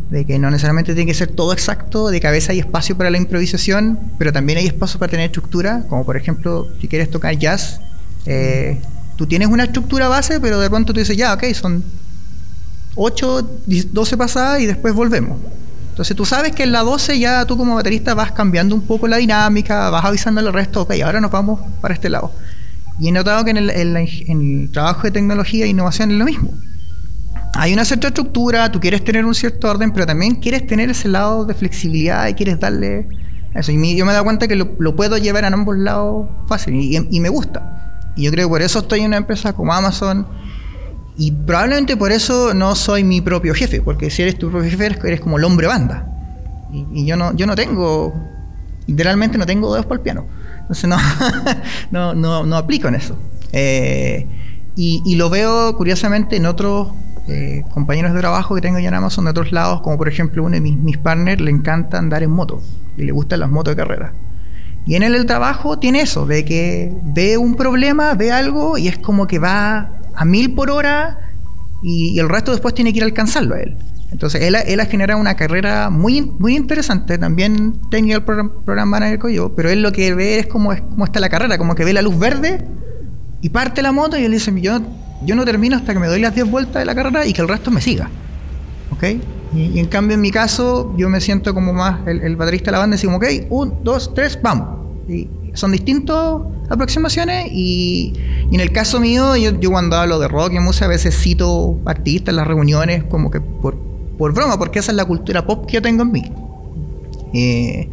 de 0.10 0.26
que 0.26 0.38
no 0.38 0.52
necesariamente 0.52 0.94
tiene 0.94 1.12
que 1.12 1.18
ser 1.18 1.30
todo 1.30 1.54
exacto, 1.54 2.10
de 2.10 2.20
que 2.20 2.28
a 2.28 2.32
hay 2.32 2.60
espacio 2.60 2.98
para 2.98 3.10
la 3.10 3.18
improvisación, 3.18 4.00
pero 4.18 4.32
también 4.32 4.60
hay 4.60 4.68
espacio 4.68 5.00
para 5.00 5.10
tener 5.10 5.26
estructura, 5.28 5.84
como 5.90 6.06
por 6.06 6.18
ejemplo, 6.18 6.68
si 6.80 6.88
quieres 6.88 7.10
tocar 7.10 7.38
jazz, 7.38 7.80
eh, 8.26 8.80
tú 9.16 9.26
tienes 9.28 9.48
una 9.48 9.64
estructura 9.64 10.08
base, 10.08 10.40
pero 10.40 10.60
de 10.60 10.70
pronto 10.70 10.94
tú 10.94 11.00
dices, 11.00 11.18
ya, 11.18 11.34
ok, 11.34 11.44
son 11.54 11.84
8, 12.96 13.50
12 13.92 14.18
pasadas 14.18 14.62
y 14.62 14.66
después 14.66 14.94
volvemos. 14.94 15.40
Entonces 15.90 16.16
tú 16.16 16.26
sabes 16.26 16.54
que 16.54 16.64
en 16.64 16.72
la 16.72 16.82
12 16.82 17.20
ya 17.20 17.46
tú 17.46 17.56
como 17.56 17.76
baterista 17.76 18.14
vas 18.14 18.32
cambiando 18.32 18.74
un 18.76 18.82
poco 18.82 19.08
la 19.08 19.18
dinámica, 19.18 19.90
vas 19.90 20.06
avisando 20.06 20.42
al 20.42 20.52
resto, 20.52 20.82
ok, 20.82 20.94
ahora 21.04 21.22
nos 21.22 21.32
vamos 21.32 21.60
para 21.82 21.94
este 21.94 22.10
lado. 22.10 22.34
Y 23.00 23.10
he 23.10 23.12
notado 23.12 23.44
que 23.44 23.52
en 23.52 23.58
el, 23.58 23.70
en 23.70 23.94
la 23.94 24.02
en 24.02 24.62
el 24.62 24.72
trabajo 24.72 25.04
de 25.04 25.12
tecnología 25.12 25.66
e 25.66 25.70
innovación 25.70 26.12
es 26.12 26.18
lo 26.18 26.26
mismo. 26.26 26.54
Hay 27.56 27.72
una 27.74 27.86
cierta 27.86 28.08
estructura, 28.08 28.72
tú 28.72 28.80
quieres 28.80 29.04
tener 29.04 29.26
un 29.26 29.36
cierto 29.36 29.70
orden, 29.70 29.92
pero 29.92 30.06
también 30.06 30.36
quieres 30.36 30.66
tener 30.66 30.90
ese 30.90 31.08
lado 31.08 31.46
de 31.46 31.54
flexibilidad 31.54 32.28
y 32.28 32.34
quieres 32.34 32.60
darle 32.60 33.08
eso. 33.54 33.72
Y 33.72 33.78
mi- 33.78 33.96
yo 33.96 34.06
me 34.06 34.12
he 34.12 34.14
dado 34.14 34.26
cuenta 34.26 34.48
que 34.48 34.56
lo, 34.56 34.72
lo 34.80 34.96
puedo 34.96 35.18
llevar 35.18 35.46
a 35.46 35.48
ambos 35.50 35.78
lados 35.78 36.28
fácil 36.48 36.74
y, 36.76 36.98
y 37.10 37.20
me 37.20 37.30
gusta. 37.30 38.02
Y 38.16 38.24
yo 38.24 38.32
creo 38.32 38.48
que 38.48 38.52
por 38.52 38.62
eso 38.64 38.80
estoy 38.80 39.02
en 39.02 39.08
una 39.08 39.18
empresa 39.18 39.54
como 39.54 39.72
Amazon 39.74 40.26
y 41.16 41.32
probablemente 41.32 41.96
por 41.96 42.12
eso 42.12 42.56
no 42.56 42.74
soy 42.76 43.04
mi 43.04 43.22
propio 43.22 43.54
jefe, 43.54 43.82
porque 43.82 44.10
si 44.10 44.24
eres 44.24 44.38
tu 44.40 44.50
propio 44.50 44.70
jefe 44.70 44.86
eres, 44.88 45.04
eres 45.04 45.22
como 45.22 45.38
el 45.38 45.44
hombre 45.44 45.68
banda. 45.68 46.08
Y, 46.72 47.02
y 47.02 47.06
yo 47.06 47.16
no 47.16 47.36
yo 47.36 47.46
no 47.46 47.56
tengo, 47.56 48.14
literalmente 48.88 49.38
no 49.38 49.46
tengo 49.46 49.72
dedos 49.72 49.86
para 49.86 49.98
el 49.98 50.02
piano. 50.02 50.26
Entonces 50.62 50.90
no, 50.90 50.98
no, 51.92 52.16
no, 52.16 52.46
no 52.48 52.56
aplico 52.58 52.88
en 52.88 52.96
eso. 52.96 53.16
Eh, 53.52 54.26
y, 54.76 55.04
y 55.06 55.16
lo 55.18 55.30
veo 55.30 55.78
curiosamente 55.78 56.36
en 56.38 56.48
otros 56.48 56.88
eh, 57.28 57.64
compañeros 57.74 58.14
de 58.14 58.20
trabajo 58.20 58.56
que 58.56 58.62
tengo 58.62 58.80
ya 58.80 58.90
en 58.90 58.96
Amazon 58.96 59.26
de 59.26 59.32
otros 59.32 59.52
lados, 59.52 59.82
como 59.82 59.98
por 59.98 60.10
ejemplo 60.10 60.44
uno 60.44 60.56
de 60.56 60.62
mis, 60.62 60.76
mis 60.76 60.98
partners 60.98 61.42
le 61.42 61.52
encanta 61.52 61.98
andar 61.98 62.22
en 62.22 62.32
moto 62.32 62.62
y 62.98 63.04
le 63.04 63.12
gustan 63.12 63.40
las 63.40 63.50
motos 63.50 63.76
de 63.76 63.82
carrera. 63.82 64.14
Y 64.86 64.96
en 64.96 65.04
él 65.04 65.16
el 65.16 65.26
trabajo 65.26 65.80
tiene 65.80 66.02
eso, 66.02 66.26
de 66.26 66.44
que 66.44 66.94
ve 67.04 67.38
un 67.38 67.56
problema, 67.56 68.14
ve 68.16 68.32
algo 68.32 68.78
y 68.78 68.90
es 68.90 68.98
como 68.98 69.28
que 69.28 69.40
va 69.40 69.92
a 70.14 70.26
mil 70.26 70.54
por 70.54 70.70
hora 70.70 71.20
y, 71.82 72.20
el 72.20 72.30
resto 72.30 72.52
después 72.52 72.74
tiene 72.74 72.92
que 72.92 72.98
ir 72.98 73.04
a 73.04 73.06
alcanzarlo 73.06 73.56
a 73.56 73.62
él. 73.62 73.78
Entonces 74.12 74.42
él, 74.42 74.56
él 74.56 74.80
ha 74.80 74.86
generado 74.86 75.20
una 75.20 75.36
carrera 75.36 75.90
muy, 75.90 76.22
muy 76.22 76.56
interesante, 76.56 77.18
también 77.18 77.80
tenía 77.90 78.18
el 78.18 78.24
program, 78.24 78.52
program 78.64 78.90
manager 78.90 79.20
como 79.20 79.34
yo, 79.34 79.56
pero 79.56 79.70
él 79.70 79.82
lo 79.82 79.92
que 79.92 80.14
ve 80.14 80.40
es 80.40 80.48
cómo, 80.48 80.74
es 80.74 80.82
cómo 80.82 81.06
está 81.06 81.20
la 81.20 81.30
carrera, 81.30 81.58
como 81.58 81.74
que 81.76 81.86
ve 81.86 81.94
la 81.94 82.02
luz 82.02 82.20
verde 82.20 82.64
y 83.42 83.50
parte 83.50 83.82
la 83.82 83.92
moto 83.92 84.18
y 84.18 84.26
él 84.26 84.32
dice, 84.32 84.54
yo, 84.62 84.82
yo 85.26 85.36
no 85.36 85.46
termino 85.46 85.76
hasta 85.76 85.94
que 85.94 86.00
me 86.00 86.08
doy 86.08 86.22
las 86.22 86.36
10 86.36 86.50
vueltas 86.50 86.82
de 86.82 86.86
la 86.86 86.96
carrera 86.96 87.26
y 87.26 87.34
que 87.34 87.42
el 87.42 87.48
resto 87.48 87.72
me 87.72 87.82
siga. 87.82 88.10
¿Ok? 88.92 89.04
Y, 89.56 89.62
y 89.76 89.80
en 89.80 89.86
cambio 89.88 90.16
en 90.16 90.22
mi 90.22 90.32
caso 90.32 90.94
yo 90.98 91.10
me 91.10 91.22
siento 91.22 91.54
como 91.54 91.74
más 91.74 92.08
el, 92.08 92.22
el 92.22 92.36
baterista 92.36 92.72
de 92.72 92.72
la 92.74 92.80
banda 92.80 92.96
y 92.96 93.00
digo, 93.00 93.16
ok, 93.16 93.26
un, 93.50 93.84
dos, 93.84 94.14
tres, 94.14 94.40
vamos. 94.42 94.80
Y 95.08 95.28
son 95.54 95.72
distintas 95.72 96.40
aproximaciones 96.70 97.48
y, 97.52 98.14
y 98.50 98.56
en 98.56 98.62
el 98.62 98.72
caso 98.72 99.00
mío 99.00 99.36
yo, 99.36 99.60
yo 99.60 99.70
cuando 99.70 99.96
hablo 99.98 100.20
de 100.20 100.28
rock 100.28 100.54
y 100.54 100.60
música 100.60 100.86
a 100.86 100.90
veces 100.90 101.16
cito 101.16 101.80
artistas 101.86 102.30
en 102.30 102.38
las 102.38 102.48
reuniones 102.48 103.04
como 103.04 103.30
que 103.30 103.42
por, 103.42 103.78
por 104.18 104.34
broma, 104.34 104.58
porque 104.58 104.80
esa 104.80 104.92
es 104.92 104.96
la 104.96 105.06
cultura 105.06 105.46
pop 105.46 105.66
que 105.66 105.74
yo 105.74 105.82
tengo 105.82 106.04
en 106.04 106.12
mí. 106.12 106.32
Eh, 107.34 107.90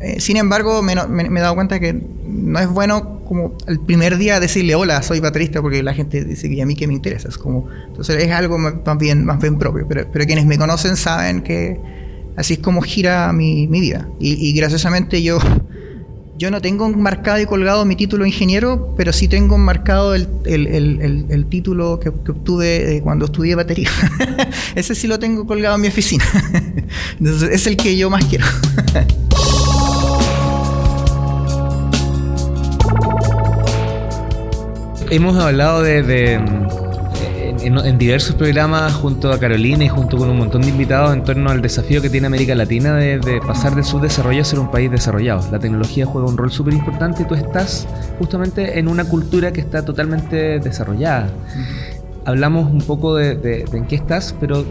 eh, 0.00 0.20
sin 0.20 0.36
embargo, 0.36 0.82
me, 0.82 0.94
me- 1.08 1.30
me 1.30 1.40
he 1.40 1.42
dado 1.42 1.54
cuenta 1.54 1.78
que 1.80 1.92
no 2.26 2.58
es 2.58 2.68
bueno 2.68 3.20
como 3.26 3.56
el 3.66 3.80
primer 3.80 4.18
día 4.18 4.38
decirle 4.40 4.74
hola, 4.76 5.02
soy 5.02 5.18
baterista, 5.20 5.60
porque 5.60 5.82
la 5.82 5.94
gente 5.94 6.24
dice 6.24 6.48
que 6.48 6.62
a 6.62 6.66
mí 6.66 6.76
que 6.76 6.86
me 6.86 6.94
interesa. 6.94 7.28
Es 7.28 7.38
como, 7.38 7.68
entonces 7.88 8.22
es 8.22 8.30
algo 8.30 8.58
más 8.58 8.74
bien, 8.98 9.24
más 9.24 9.40
bien 9.40 9.58
propio. 9.58 9.86
Pero, 9.88 10.06
pero 10.12 10.24
quienes 10.26 10.46
me 10.46 10.56
conocen 10.58 10.96
saben 10.96 11.42
que 11.42 11.80
así 12.36 12.54
es 12.54 12.58
como 12.60 12.82
gira 12.82 13.32
mi, 13.32 13.66
mi 13.68 13.80
vida. 13.80 14.08
Y, 14.20 14.34
y 14.48 14.52
graciosamente 14.52 15.22
yo, 15.24 15.38
yo 16.38 16.50
no 16.52 16.60
tengo 16.60 16.88
marcado 16.90 17.40
y 17.40 17.46
colgado 17.46 17.84
mi 17.84 17.96
título 17.96 18.22
de 18.24 18.28
ingeniero, 18.28 18.94
pero 18.96 19.12
sí 19.12 19.26
tengo 19.26 19.56
marcado 19.58 20.14
el- 20.14 20.28
el- 20.44 21.26
el 21.28 21.46
título 21.46 21.98
que, 21.98 22.12
que 22.24 22.30
obtuve 22.30 22.96
eh, 22.96 23.00
cuando 23.02 23.24
estudié 23.24 23.54
batería. 23.56 23.88
Ese 24.76 24.94
sí 24.94 25.06
lo 25.08 25.18
tengo 25.18 25.46
colgado 25.46 25.74
en 25.76 25.80
mi 25.80 25.88
oficina. 25.88 26.24
Entonces 27.18 27.50
es 27.50 27.66
el 27.66 27.76
que 27.76 27.96
yo 27.96 28.08
más 28.10 28.24
quiero. 28.26 28.44
Hemos 35.10 35.36
hablado 35.38 35.82
de, 35.82 36.02
de, 36.02 36.34
en, 36.34 37.60
en- 37.60 37.78
en 37.78 37.98
diversos 37.98 38.34
programas 38.34 38.92
junto 38.94 39.32
a 39.32 39.38
Carolina 39.38 39.84
y 39.84 39.88
junto 39.88 40.16
con 40.16 40.28
un 40.28 40.38
montón 40.38 40.62
de 40.62 40.68
invitados 40.68 41.12
en 41.14 41.22
torno 41.22 41.50
al 41.50 41.62
desafío 41.62 42.02
que 42.02 42.10
tiene 42.10 42.26
América 42.26 42.54
Latina 42.54 42.94
de, 42.96 43.18
de 43.18 43.40
pasar 43.40 43.74
del 43.74 43.84
subdesarrollo 43.84 44.42
a 44.42 44.44
ser 44.44 44.58
un 44.58 44.70
país 44.70 44.90
desarrollado. 44.90 45.48
La 45.52 45.58
tecnología 45.58 46.06
juega 46.06 46.26
un 46.28 46.36
rol 46.36 46.50
súper 46.50 46.74
importante 46.74 47.22
y 47.22 47.26
tú 47.26 47.34
estás 47.34 47.86
justamente 48.18 48.78
en 48.78 48.88
una 48.88 49.04
cultura 49.04 49.52
que 49.52 49.60
está 49.60 49.84
totalmente 49.84 50.58
desarrollada. 50.58 51.28
Hablamos 52.24 52.70
un 52.70 52.80
poco 52.80 53.14
de, 53.14 53.36
de- 53.36 53.64
de 53.64 53.78
en 53.78 53.86
qué 53.86 53.94
estás, 53.96 54.34
pero 54.40 54.64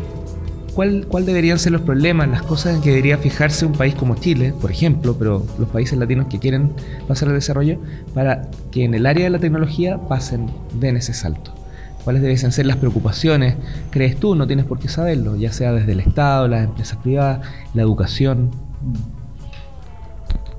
¿cuál, 0.76 1.08
¿cuál 1.08 1.26
deberían 1.26 1.58
ser 1.58 1.72
los 1.72 1.82
problemas, 1.82 2.28
las 2.28 2.44
cosas 2.44 2.76
en 2.76 2.82
que 2.82 2.90
debería 2.90 3.18
fijarse 3.18 3.66
un 3.66 3.72
país 3.72 3.96
como 3.96 4.16
Chile, 4.16 4.54
por 4.60 4.70
ejemplo, 4.70 5.16
pero 5.18 5.46
los 5.58 5.70
países 5.70 5.98
latinos 5.98 6.28
que 6.28 6.38
quieren 6.38 6.74
pasar 7.08 7.30
al 7.30 7.36
desarrollo, 7.36 7.80
para 8.14 8.50
que 8.72 8.84
en 8.84 8.94
el 8.94 9.06
área 9.06 9.24
de 9.24 9.30
la 9.30 9.40
tecnología 9.40 9.98
pasen, 9.98 10.52
den 10.80 10.98
ese 10.98 11.14
salto? 11.14 11.56
¿Cuáles 12.04 12.22
deberían 12.22 12.52
ser 12.52 12.68
las 12.68 12.78
preocupaciones? 12.78 13.56
¿Crees 13.90 14.18
tú? 14.18 14.36
No 14.36 14.46
tienes 14.46 14.66
por 14.66 14.78
qué 14.78 14.90
saberlo, 14.90 15.36
ya 15.38 15.52
sea 15.52 15.72
desde 15.72 15.94
el 15.94 16.02
Estado, 16.02 16.48
las 16.48 16.66
empresas 16.66 16.98
privadas, 16.98 17.48
la 17.74 17.82
educación. 17.82 18.52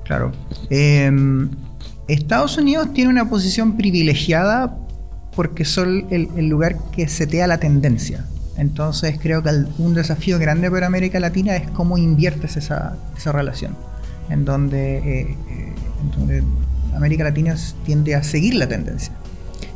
Claro. 0.03 0.31
Eh, 0.69 1.09
Estados 2.07 2.57
Unidos 2.57 2.91
tiene 2.91 3.11
una 3.11 3.29
posición 3.29 3.77
privilegiada 3.77 4.77
porque 5.35 5.63
son 5.63 6.07
el 6.09 6.49
lugar 6.49 6.77
que 6.91 7.07
setea 7.07 7.45
la 7.45 7.59
tendencia. 7.59 8.25
Entonces 8.57 9.19
creo 9.21 9.43
que 9.43 9.49
un 9.77 9.93
desafío 9.93 10.39
grande 10.39 10.69
para 10.71 10.87
América 10.87 11.19
Latina 11.19 11.55
es 11.55 11.69
cómo 11.71 11.97
inviertes 11.97 12.57
esa, 12.57 12.97
esa 13.15 13.31
relación, 13.31 13.75
en 14.29 14.45
donde, 14.45 14.97
eh, 14.97 15.37
eh, 15.49 16.43
América 16.95 17.23
Latina 17.23 17.55
tiende 17.85 18.15
a 18.15 18.23
seguir 18.23 18.55
la 18.55 18.67
tendencia. 18.67 19.13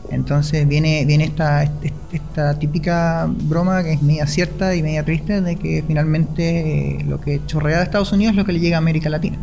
Entonces 0.09 0.67
viene, 0.67 1.05
viene 1.05 1.25
esta, 1.25 1.63
est- 1.63 1.73
esta 2.11 2.57
típica 2.59 3.29
broma 3.43 3.83
que 3.83 3.93
es 3.93 4.01
media 4.01 4.25
cierta 4.27 4.75
y 4.75 4.81
media 4.83 5.05
triste 5.05 5.41
de 5.41 5.55
que 5.55 5.83
finalmente 5.87 6.99
eh, 6.99 7.05
lo 7.07 7.21
que 7.21 7.39
chorrea 7.45 7.77
de 7.77 7.83
Estados 7.83 8.11
Unidos 8.11 8.31
es 8.31 8.37
lo 8.37 8.45
que 8.45 8.51
le 8.53 8.59
llega 8.59 8.77
a 8.77 8.79
América 8.79 9.09
Latina. 9.09 9.37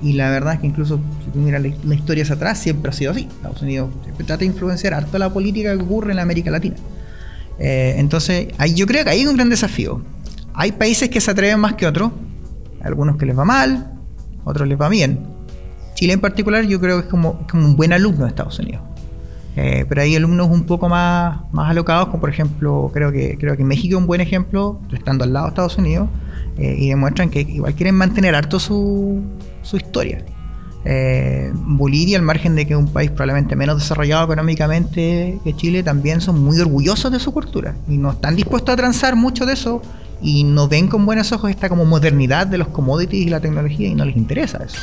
Y 0.00 0.14
la 0.14 0.30
verdad 0.30 0.54
es 0.54 0.60
que 0.60 0.66
incluso 0.66 0.98
si 1.24 1.30
tú 1.30 1.38
miras 1.38 1.62
la, 1.62 1.70
la 1.84 1.94
historia 1.94 2.24
hacia 2.24 2.34
atrás, 2.34 2.58
siempre 2.58 2.90
ha 2.90 2.92
sido 2.92 3.12
así. 3.12 3.28
Estados 3.30 3.62
Unidos 3.62 3.90
trata 4.16 4.38
de 4.38 4.46
influenciar 4.46 4.94
harto 4.94 5.16
la 5.18 5.32
política 5.32 5.76
que 5.76 5.82
ocurre 5.82 6.12
en 6.12 6.18
América 6.18 6.50
Latina. 6.50 6.76
Eh, 7.64 7.94
entonces, 7.96 8.48
yo 8.74 8.86
creo 8.86 9.04
que 9.04 9.10
ahí 9.10 9.20
hay 9.20 9.26
un 9.26 9.36
gran 9.36 9.48
desafío. 9.48 10.02
Hay 10.52 10.72
países 10.72 11.08
que 11.08 11.20
se 11.20 11.30
atreven 11.30 11.60
más 11.60 11.74
que 11.74 11.86
otros, 11.86 12.10
algunos 12.82 13.16
que 13.16 13.24
les 13.24 13.38
va 13.38 13.44
mal, 13.44 13.92
otros 14.44 14.66
les 14.66 14.78
va 14.78 14.88
bien. 14.88 15.20
Chile 15.94 16.12
en 16.12 16.20
particular 16.20 16.64
yo 16.64 16.80
creo 16.80 16.98
que 16.98 17.04
es 17.04 17.10
como, 17.10 17.38
es 17.40 17.52
como 17.52 17.64
un 17.64 17.76
buen 17.76 17.92
alumno 17.92 18.24
de 18.24 18.30
Estados 18.30 18.58
Unidos. 18.58 18.82
Eh, 19.54 19.86
pero 19.88 20.02
hay 20.02 20.16
alumnos 20.16 20.48
un 20.48 20.64
poco 20.64 20.88
más, 20.88 21.40
más 21.52 21.70
alocados, 21.70 22.08
como 22.08 22.20
por 22.20 22.30
ejemplo, 22.30 22.90
creo 22.92 23.12
que, 23.12 23.38
creo 23.38 23.56
que 23.56 23.62
México 23.62 23.94
es 23.96 24.00
un 24.00 24.08
buen 24.08 24.20
ejemplo, 24.20 24.80
estando 24.92 25.22
al 25.22 25.32
lado 25.32 25.46
de 25.46 25.50
Estados 25.50 25.78
Unidos, 25.78 26.08
eh, 26.58 26.74
y 26.76 26.88
demuestran 26.88 27.30
que 27.30 27.42
igual 27.42 27.74
quieren 27.74 27.94
mantener 27.94 28.34
harto 28.34 28.58
su, 28.58 29.22
su 29.62 29.76
historia. 29.76 30.24
Eh, 30.84 31.52
Bolivia, 31.54 32.18
al 32.18 32.24
margen 32.24 32.56
de 32.56 32.66
que 32.66 32.72
es 32.72 32.78
un 32.78 32.88
país 32.88 33.10
probablemente 33.10 33.54
menos 33.54 33.78
desarrollado 33.78 34.24
económicamente 34.24 35.38
que 35.44 35.54
Chile, 35.54 35.82
también 35.82 36.20
son 36.20 36.42
muy 36.42 36.58
orgullosos 36.58 37.12
de 37.12 37.20
su 37.20 37.32
cultura 37.32 37.76
y 37.88 37.98
no 37.98 38.12
están 38.12 38.34
dispuestos 38.34 38.72
a 38.72 38.76
transar 38.76 39.14
mucho 39.14 39.46
de 39.46 39.52
eso 39.52 39.80
y 40.20 40.42
no 40.44 40.68
ven 40.68 40.88
con 40.88 41.06
buenos 41.06 41.30
ojos 41.32 41.50
esta 41.50 41.68
como 41.68 41.84
modernidad 41.84 42.46
de 42.48 42.58
los 42.58 42.68
commodities 42.68 43.26
y 43.26 43.30
la 43.30 43.40
tecnología 43.40 43.88
y 43.88 43.94
no 43.94 44.04
les 44.04 44.16
interesa 44.16 44.64
eso. 44.64 44.78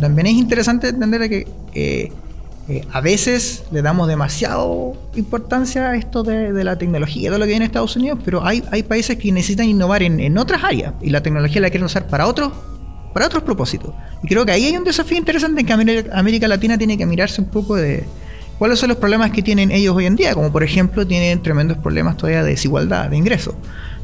También 0.00 0.26
es 0.26 0.34
interesante 0.34 0.88
entender 0.88 1.28
que 1.28 1.46
eh, 1.74 2.12
eh, 2.68 2.82
a 2.92 3.00
veces 3.00 3.64
le 3.70 3.82
damos 3.82 4.08
demasiado 4.08 4.94
importancia 5.14 5.90
a 5.90 5.96
esto 5.96 6.24
de, 6.24 6.64
la 6.64 6.78
tecnología, 6.78 7.30
de 7.30 7.38
lo 7.38 7.44
que 7.44 7.50
viene 7.50 7.64
en 7.64 7.70
Estados 7.70 7.94
Unidos, 7.94 8.18
pero 8.24 8.44
hay, 8.44 8.60
países 8.82 9.16
que 9.18 9.30
necesitan 9.30 9.68
innovar 9.68 10.02
en 10.02 10.36
otras 10.36 10.64
áreas 10.64 10.94
y 11.00 11.10
la 11.10 11.22
tecnología 11.22 11.60
la 11.60 11.70
quieren 11.70 11.86
usar 11.86 12.08
para 12.08 12.26
otros 12.26 12.52
para 13.16 13.28
otros 13.28 13.44
propósitos. 13.44 13.94
Y 14.22 14.28
creo 14.28 14.44
que 14.44 14.52
ahí 14.52 14.66
hay 14.66 14.76
un 14.76 14.84
desafío 14.84 15.16
interesante 15.16 15.62
en 15.62 15.66
que 15.66 15.72
América, 15.72 16.48
Latina 16.48 16.76
tiene 16.76 16.98
que 16.98 17.06
mirarse 17.06 17.40
un 17.40 17.46
poco 17.48 17.74
de 17.74 18.04
cuáles 18.58 18.78
son 18.78 18.90
los 18.90 18.98
problemas 18.98 19.30
que 19.30 19.40
tienen 19.40 19.70
ellos 19.70 19.96
hoy 19.96 20.04
en 20.04 20.16
día, 20.16 20.34
como 20.34 20.52
por 20.52 20.62
ejemplo 20.62 21.06
tienen 21.06 21.42
tremendos 21.42 21.78
problemas 21.78 22.18
todavía 22.18 22.42
de 22.42 22.50
desigualdad, 22.50 23.08
de 23.08 23.16
ingresos. 23.16 23.54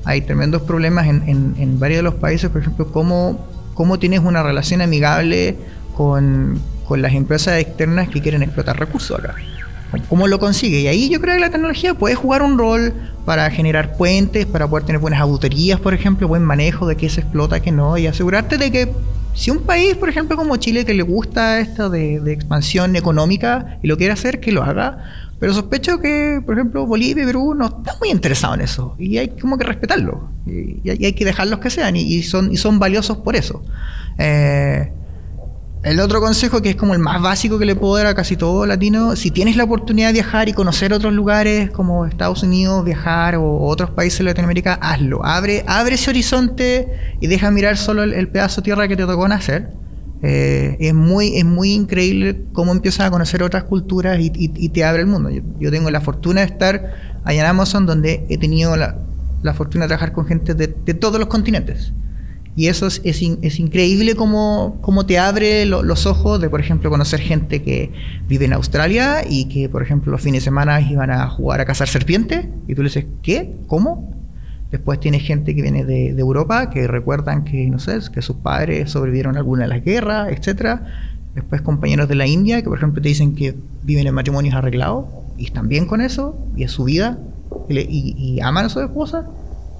Hay 0.06 0.22
tremendos 0.22 0.62
problemas 0.62 1.08
en, 1.08 1.28
en- 1.28 1.54
en 1.58 1.78
varios 1.78 1.98
de 1.98 2.04
los 2.04 2.14
países, 2.14 2.48
por 2.48 2.62
ejemplo, 2.62 2.90
cómo, 2.90 3.46
cómo 3.74 3.98
tienes 3.98 4.20
una 4.20 4.42
relación 4.42 4.80
amigable 4.80 5.56
con, 5.94 6.58
con 6.88 7.02
las 7.02 7.12
empresas 7.12 7.60
externas 7.60 8.08
que 8.08 8.22
quieren 8.22 8.42
explotar 8.42 8.78
recursos 8.80 9.18
acá. 9.18 9.34
¿Cómo 10.08 10.26
lo 10.26 10.38
consigue? 10.38 10.80
Y 10.80 10.86
ahí 10.86 11.08
yo 11.08 11.20
creo 11.20 11.34
que 11.34 11.40
la 11.40 11.50
tecnología 11.50 11.94
puede 11.94 12.14
jugar 12.14 12.42
un 12.42 12.58
rol 12.58 12.94
para 13.24 13.50
generar 13.50 13.96
puentes, 13.96 14.46
para 14.46 14.68
poder 14.68 14.84
tener 14.84 15.00
buenas 15.00 15.20
auditorías, 15.20 15.80
por 15.80 15.94
ejemplo, 15.94 16.26
buen 16.28 16.42
manejo 16.42 16.86
de 16.86 16.96
qué 16.96 17.08
se 17.08 17.20
explota, 17.20 17.60
qué 17.60 17.70
no, 17.70 17.96
y 17.98 18.06
asegurarte 18.06 18.58
de 18.58 18.70
que 18.70 18.92
si 19.34 19.50
un 19.50 19.60
país, 19.60 19.94
por 19.96 20.08
ejemplo, 20.08 20.36
como 20.36 20.56
Chile, 20.56 20.84
que 20.84 20.94
le 20.94 21.02
gusta 21.02 21.60
esto 21.60 21.88
de, 21.88 22.16
expansión 22.32 22.96
económica 22.96 23.78
y 23.82 23.86
lo 23.86 23.96
quiere 23.96 24.12
hacer, 24.12 24.40
que 24.40 24.52
lo 24.52 24.62
haga, 24.62 24.98
pero 25.38 25.54
sospecho 25.54 25.98
que, 26.00 26.40
por 26.44 26.54
ejemplo, 26.54 26.86
Bolivia 26.86 27.22
y 27.22 27.26
Perú 27.26 27.54
no 27.54 27.66
están 27.66 27.96
muy 28.00 28.10
interesados 28.10 28.56
en 28.56 28.62
eso, 28.62 28.94
y 28.98 29.18
hay 29.18 29.28
como 29.28 29.56
que 29.58 29.64
respetarlo, 29.64 30.28
y, 30.46 30.88
hay- 30.88 31.12
que 31.12 31.24
dejarlos 31.24 31.60
que 31.60 31.70
sean, 31.70 31.96
y, 31.96 32.02
y 32.02 32.22
son, 32.22 32.52
y 32.52 32.56
son 32.56 32.78
valiosos 32.78 33.18
por 33.18 33.36
eso. 33.36 33.62
Eh, 34.18 34.92
el 35.84 35.98
otro 35.98 36.20
consejo, 36.20 36.62
que 36.62 36.70
es 36.70 36.76
como 36.76 36.94
el 36.94 37.00
más 37.00 37.20
básico 37.20 37.58
que 37.58 37.66
le 37.66 37.74
puedo 37.74 37.96
dar 37.96 38.06
a 38.06 38.14
casi 38.14 38.36
todo 38.36 38.66
latino, 38.66 39.16
si 39.16 39.32
tienes 39.32 39.56
la 39.56 39.64
oportunidad 39.64 40.08
de 40.08 40.12
viajar 40.14 40.48
y 40.48 40.52
conocer 40.52 40.92
otros 40.92 41.12
lugares 41.12 41.70
como 41.70 42.06
Estados 42.06 42.44
Unidos, 42.44 42.84
viajar 42.84 43.34
o, 43.34 43.58
otros 43.62 43.90
países 43.90 44.20
de 44.20 44.26
Latinoamérica, 44.26 44.74
hazlo. 44.74 45.24
Abre, 45.24 45.64
abre 45.66 45.96
ese 45.96 46.10
horizonte 46.10 46.88
y 47.20 47.26
deja 47.26 47.50
mirar 47.50 47.76
solo 47.76 48.04
el, 48.04 48.28
pedazo 48.28 48.60
de 48.60 48.66
tierra 48.66 48.86
que 48.86 48.96
te 48.96 49.04
tocó 49.04 49.26
nacer. 49.26 49.70
Eh, 50.22 50.76
es, 50.78 50.94
muy, 50.94 51.36
es 51.36 51.44
muy 51.44 51.72
increíble 51.72 52.44
cómo 52.52 52.70
empiezas 52.70 53.08
a 53.08 53.10
conocer 53.10 53.42
otras 53.42 53.64
culturas 53.64 54.18
y, 54.20 54.68
te 54.68 54.84
abre 54.84 55.02
el 55.02 55.08
mundo. 55.08 55.30
Yo, 55.58 55.70
tengo 55.72 55.90
la 55.90 56.00
fortuna 56.00 56.42
de 56.42 56.46
estar 56.46 56.94
allá 57.24 57.40
en 57.40 57.46
Amazon, 57.46 57.86
donde 57.86 58.24
he 58.28 58.38
tenido 58.38 58.76
la, 58.76 58.98
la 59.42 59.52
fortuna 59.52 59.86
de 59.86 59.88
trabajar 59.88 60.12
con 60.12 60.26
gente 60.26 60.54
de 60.54 60.94
todos 60.94 61.18
los 61.18 61.28
continentes. 61.28 61.92
Y 62.54 62.66
eso 62.66 62.86
es, 62.86 63.00
es, 63.04 63.22
in- 63.22 63.38
es 63.42 63.58
increíble 63.58 64.14
cómo, 64.14 64.76
cómo 64.82 65.06
te 65.06 65.18
abre 65.18 65.64
lo- 65.64 65.82
los 65.82 66.04
ojos 66.06 66.40
de, 66.40 66.50
por 66.50 66.60
ejemplo, 66.60 66.90
conocer 66.90 67.20
gente 67.20 67.62
que 67.62 67.90
vive 68.28 68.44
en 68.44 68.52
Australia 68.52 69.22
y 69.28 69.46
que, 69.46 69.68
por 69.70 69.82
ejemplo, 69.82 70.12
los 70.12 70.20
fines 70.20 70.42
de 70.42 70.44
semana 70.44 70.80
iban 70.80 71.10
a 71.10 71.28
jugar 71.28 71.60
a 71.60 71.64
cazar 71.64 71.88
serpientes. 71.88 72.46
Y 72.68 72.74
tú 72.74 72.82
le 72.82 72.88
dices, 72.88 73.06
¿qué? 73.22 73.54
¿Cómo? 73.68 74.12
Después 74.70 75.00
tienes 75.00 75.22
gente 75.22 75.54
que 75.54 75.62
viene 75.62 75.84
de, 75.84 76.12
de 76.14 76.20
Europa 76.20 76.68
que 76.70 76.86
recuerdan 76.86 77.44
que, 77.44 77.68
no 77.70 77.78
sé, 77.78 77.98
que 78.12 78.22
sus 78.22 78.36
padres 78.36 78.90
sobrevivieron 78.90 79.36
a 79.36 79.38
alguna 79.40 79.62
de 79.62 79.68
las 79.68 79.84
guerras, 79.84 80.28
etcétera. 80.30 80.86
Después 81.34 81.62
compañeros 81.62 82.08
de 82.08 82.14
la 82.14 82.26
India 82.26 82.60
que, 82.62 82.68
por 82.68 82.76
ejemplo, 82.78 83.00
te 83.00 83.08
dicen 83.08 83.34
que 83.34 83.54
viven 83.82 84.06
en 84.06 84.14
matrimonios 84.14 84.54
arreglados 84.54 85.06
y 85.38 85.46
están 85.46 85.68
bien 85.68 85.86
con 85.86 86.02
eso 86.02 86.36
y 86.56 86.64
es 86.64 86.70
su 86.70 86.84
vida 86.84 87.18
y, 87.70 87.78
y- 87.78 88.14
y 88.18 88.40
aman 88.40 88.66
a 88.66 88.68
su 88.68 88.80
esposa. 88.80 89.26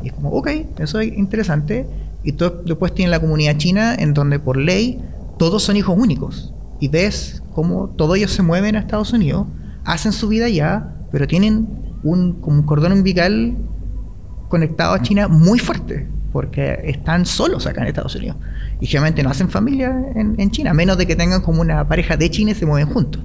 Y 0.02 0.06
es 0.08 0.12
como, 0.14 0.30
ok, 0.30 0.48
eso 0.78 1.00
es 1.00 1.12
interesante. 1.16 1.86
Y 2.24 2.32
to- 2.32 2.62
después 2.64 2.94
tiene 2.94 3.10
la 3.10 3.20
comunidad 3.20 3.56
china 3.56 3.94
en 3.94 4.14
donde 4.14 4.38
por 4.38 4.56
ley 4.56 5.00
todos 5.38 5.62
son 5.62 5.76
hijos 5.76 5.96
únicos. 5.98 6.54
Y 6.80 6.88
ves 6.88 7.42
cómo 7.54 7.88
todos 7.96 8.16
ellos 8.16 8.32
se 8.32 8.42
mueven 8.42 8.76
a 8.76 8.80
Estados 8.80 9.12
Unidos, 9.12 9.46
hacen 9.84 10.12
su 10.12 10.28
vida 10.28 10.46
allá, 10.46 10.88
pero 11.10 11.26
tienen 11.26 11.68
un, 12.02 12.40
como 12.40 12.58
un 12.60 12.66
cordón 12.66 12.92
umbilical 12.92 13.56
conectado 14.48 14.94
a 14.94 15.02
China 15.02 15.28
muy 15.28 15.58
fuerte, 15.58 16.08
porque 16.32 16.78
están 16.84 17.24
solos 17.26 17.66
acá 17.66 17.82
en 17.82 17.88
Estados 17.88 18.14
Unidos. 18.14 18.36
Y 18.80 18.86
generalmente 18.86 19.22
no 19.22 19.30
hacen 19.30 19.48
familia 19.48 19.96
en, 20.14 20.34
en 20.38 20.50
China, 20.50 20.70
a 20.72 20.74
menos 20.74 20.98
de 20.98 21.06
que 21.06 21.16
tengan 21.16 21.40
como 21.42 21.60
una 21.60 21.86
pareja 21.86 22.16
de 22.16 22.30
China 22.30 22.50
y 22.50 22.54
se 22.54 22.66
mueven 22.66 22.88
juntos. 22.88 23.22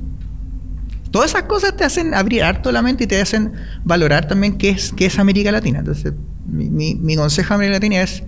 Todas 1.11 1.31
esas 1.31 1.43
cosas 1.43 1.75
te 1.75 1.83
hacen 1.83 2.13
abrir 2.13 2.43
harto 2.43 2.71
la 2.71 2.81
mente 2.81 3.05
y 3.05 3.07
te 3.07 3.19
hacen 3.19 3.53
valorar 3.83 4.27
también 4.27 4.57
qué 4.57 4.69
es, 4.69 4.91
qué 4.93 5.05
es 5.07 5.17
América 5.17 5.51
Latina. 5.51 5.79
Entonces, 5.79 6.13
mi, 6.45 6.69
mi- 6.69 6.95
mi 6.95 7.15
consejo 7.15 7.53
a 7.53 7.55
América 7.55 7.75
Latina 7.77 8.01
es 8.01 8.23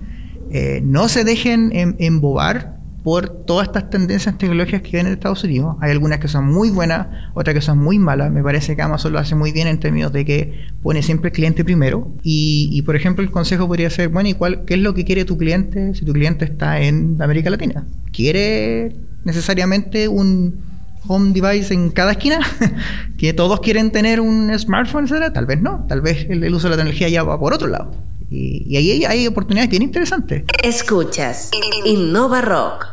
eh, 0.51 0.81
no 0.83 1.07
se 1.07 1.23
dejen 1.23 1.71
em- 1.73 1.95
embobar 1.99 2.79
por 3.03 3.29
todas 3.29 3.67
estas 3.67 3.89
tendencias 3.89 4.37
tecnológicas 4.37 4.81
que 4.81 4.91
vienen 4.91 5.11
de 5.11 5.13
Estados 5.13 5.43
Unidos. 5.43 5.77
Hay 5.79 5.91
algunas 5.91 6.19
que 6.19 6.27
son 6.27 6.45
muy 6.45 6.69
buenas, 6.69 7.07
otras 7.33 7.53
que 7.53 7.61
son 7.61 7.77
muy 7.77 7.97
malas. 7.97 8.29
Me 8.31 8.43
parece 8.43 8.75
que 8.75 8.81
Amazon 8.81 9.13
lo 9.13 9.19
hace 9.19 9.35
muy 9.35 9.51
bien 9.51 9.67
en 9.67 9.79
términos 9.79 10.11
de 10.11 10.25
que 10.25 10.65
pone 10.83 11.01
siempre 11.01 11.29
el 11.29 11.33
cliente 11.33 11.63
primero. 11.63 12.11
Y, 12.23 12.69
y, 12.73 12.81
por 12.81 12.95
ejemplo, 12.95 13.23
el 13.23 13.31
consejo 13.31 13.67
podría 13.67 13.89
ser, 13.89 14.09
bueno, 14.09 14.29
¿y 14.29 14.33
cuál, 14.33 14.65
qué 14.65 14.73
es 14.73 14.81
lo 14.81 14.93
que 14.93 15.05
quiere 15.05 15.23
tu 15.23 15.37
cliente 15.37 15.95
si 15.95 16.03
tu 16.03 16.11
cliente 16.13 16.45
está 16.45 16.81
en 16.81 17.15
América 17.21 17.49
Latina? 17.49 17.85
¿Quiere 18.11 18.95
necesariamente 19.23 20.07
un 20.09 20.59
home 21.07 21.31
device 21.31 21.73
en 21.73 21.91
cada 21.91 22.11
esquina? 22.11 22.39
¿Que 23.17 23.31
todos 23.33 23.61
quieren 23.61 23.91
tener 23.91 24.19
un 24.19 24.51
smartphone, 24.59 25.05
etcétera? 25.05 25.31
Tal 25.31 25.45
vez 25.45 25.61
no. 25.61 25.85
Tal 25.87 26.01
vez 26.01 26.27
el, 26.29 26.43
el 26.43 26.53
uso 26.53 26.67
de 26.67 26.71
la 26.71 26.75
tecnología 26.75 27.07
ya 27.07 27.23
va 27.23 27.39
por 27.39 27.53
otro 27.53 27.69
lado. 27.69 27.91
Y, 28.31 28.63
y 28.67 28.77
ahí 28.77 28.91
hay, 28.91 29.05
hay 29.05 29.27
oportunidades 29.27 29.69
bien 29.71 29.81
interesantes. 29.81 30.43
Escuchas 30.63 31.49
Innova 31.85 32.41
Rock. 32.41 32.85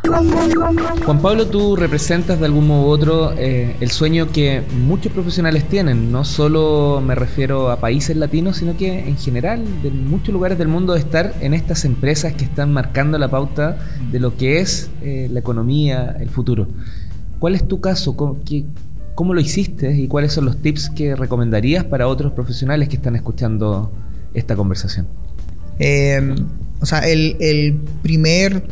Juan 1.05 1.21
Pablo, 1.21 1.47
tú 1.47 1.77
representas 1.77 2.41
de 2.41 2.47
algún 2.47 2.67
modo 2.67 2.87
u 2.87 2.91
otro 2.91 3.33
eh, 3.37 3.77
el 3.81 3.91
sueño 3.91 4.29
que 4.33 4.63
muchos 4.87 5.13
profesionales 5.13 5.69
tienen. 5.69 6.11
No 6.11 6.25
solo 6.25 7.03
me 7.05 7.15
refiero 7.15 7.71
a 7.71 7.77
países 7.81 8.17
latinos, 8.17 8.57
sino 8.57 8.77
que 8.79 9.01
en 9.09 9.19
general, 9.19 9.63
de 9.83 9.91
muchos 9.91 10.33
lugares 10.33 10.57
del 10.57 10.69
mundo, 10.69 10.95
de 10.95 11.01
estar 11.01 11.35
en 11.41 11.53
estas 11.53 11.85
empresas 11.85 12.33
que 12.33 12.45
están 12.45 12.73
marcando 12.73 13.19
la 13.19 13.29
pauta 13.29 13.79
de 14.11 14.19
lo 14.21 14.37
que 14.37 14.61
es 14.61 14.91
eh, 15.03 15.29
la 15.31 15.41
economía, 15.41 16.17
el 16.19 16.31
futuro. 16.31 16.67
¿Cuál 17.39 17.55
es 17.55 17.69
tu 17.69 17.81
caso? 17.81 18.17
¿Cómo, 18.17 18.39
qué- 18.45 18.65
cómo 19.15 19.35
lo 19.35 19.41
hiciste 19.41 19.95
y 19.95 20.09
cuáles 20.09 20.33
son 20.33 20.47
los 20.47 20.57
tips 20.63 20.89
que 20.91 21.15
recomendarías 21.15 21.85
para 21.85 22.09
otros 22.09 22.33
profesionales 22.33 22.89
que 22.89 22.97
están 22.97 23.17
escuchando 23.17 23.93
esta 24.33 24.57
conversación? 24.57 25.07
Eh, 25.79 26.35
o 26.81 26.87
sea, 26.87 27.01
el, 27.01 27.37
el 27.41 27.79
primer 28.03 28.65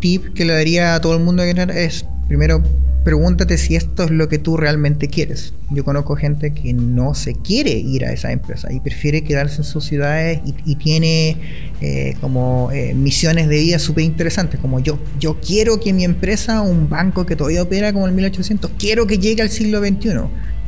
tip 0.00 0.32
que 0.34 0.44
le 0.44 0.52
daría 0.52 0.94
a 0.94 1.00
todo 1.00 1.14
el 1.14 1.22
mundo 1.22 1.42
es, 1.42 2.04
primero, 2.28 2.62
pregúntate 3.04 3.56
si 3.56 3.76
esto 3.76 4.04
es 4.04 4.10
lo 4.10 4.28
que 4.28 4.38
tú 4.38 4.56
realmente 4.56 5.08
quieres. 5.08 5.54
Yo 5.70 5.84
conozco 5.84 6.16
gente 6.16 6.52
que 6.52 6.72
no 6.72 7.14
se 7.14 7.34
quiere 7.34 7.70
ir 7.72 8.04
a 8.04 8.12
esa 8.12 8.32
empresa 8.32 8.72
y 8.72 8.80
prefiere 8.80 9.22
quedarse 9.22 9.58
en 9.58 9.64
sus 9.64 9.84
ciudades 9.84 10.40
y, 10.44 10.54
y 10.64 10.76
tiene 10.76 11.36
eh, 11.80 12.14
como 12.20 12.70
eh, 12.72 12.94
misiones 12.94 13.48
de 13.48 13.58
vida 13.58 13.78
súper 13.78 14.04
interesantes, 14.04 14.60
como 14.60 14.80
yo. 14.80 14.98
Yo 15.18 15.40
quiero 15.40 15.80
que 15.80 15.92
mi 15.92 16.04
empresa, 16.04 16.60
un 16.60 16.88
banco 16.88 17.24
que 17.24 17.36
todavía 17.36 17.62
opera 17.62 17.92
como 17.92 18.06
el 18.06 18.12
1800, 18.12 18.72
quiero 18.78 19.06
que 19.06 19.18
llegue 19.18 19.42
al 19.42 19.50
siglo 19.50 19.80
XXI 19.80 20.10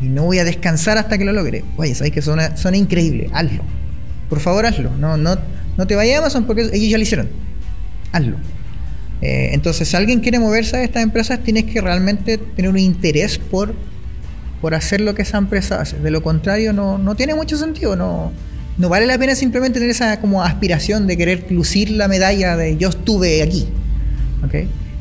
y 0.00 0.06
no 0.06 0.24
voy 0.24 0.38
a 0.38 0.44
descansar 0.44 0.98
hasta 0.98 1.18
que 1.18 1.24
lo 1.24 1.32
logre. 1.32 1.64
Oye, 1.76 1.94
sabes 1.94 2.12
que 2.12 2.22
suena, 2.22 2.56
suena 2.56 2.76
increíble, 2.76 3.28
hazlo. 3.32 3.62
Por 4.28 4.40
favor, 4.40 4.64
hazlo. 4.64 4.90
No, 4.96 5.18
no, 5.18 5.37
no 5.76 5.87
te 5.87 5.94
vayas 5.94 6.16
a 6.16 6.18
Amazon 6.18 6.44
porque 6.44 6.62
ellos 6.72 6.90
ya 6.90 6.96
lo 6.96 7.02
hicieron. 7.02 7.28
Hazlo. 8.12 8.37
Eh, 9.22 9.50
entonces, 9.52 9.88
si 9.88 9.96
alguien 9.96 10.20
quiere 10.20 10.38
moverse 10.38 10.76
a 10.76 10.82
estas 10.82 11.02
empresas, 11.02 11.40
tienes 11.44 11.64
que 11.64 11.80
realmente 11.80 12.38
tener 12.38 12.70
un 12.70 12.78
interés 12.78 13.38
por, 13.38 13.74
por 14.61 14.74
hacer 14.74 15.00
lo 15.00 15.14
que 15.14 15.22
esa 15.22 15.38
empresa 15.38 15.80
hace. 15.80 15.98
De 15.98 16.11
lo 16.11 16.22
contrario, 16.22 16.72
no, 16.72 16.98
no 16.98 17.14
tiene 17.14 17.35
mucho 17.35 17.56
sentido. 17.56 17.94
No, 17.94 18.32
no 18.78 18.88
vale 18.88 19.06
la 19.06 19.16
pena 19.18 19.35
simplemente 19.35 19.78
tener 19.78 19.90
esa 19.90 20.20
como 20.20 20.42
aspiración 20.42 21.06
de 21.06 21.16
querer 21.16 21.46
lucir 21.50 21.90
la 21.90 22.08
medalla 22.08 22.56
de 22.56 22.76
yo 22.76 22.88
estuve 22.88 23.42
aquí. 23.42 23.68
¿ok? 24.44 24.54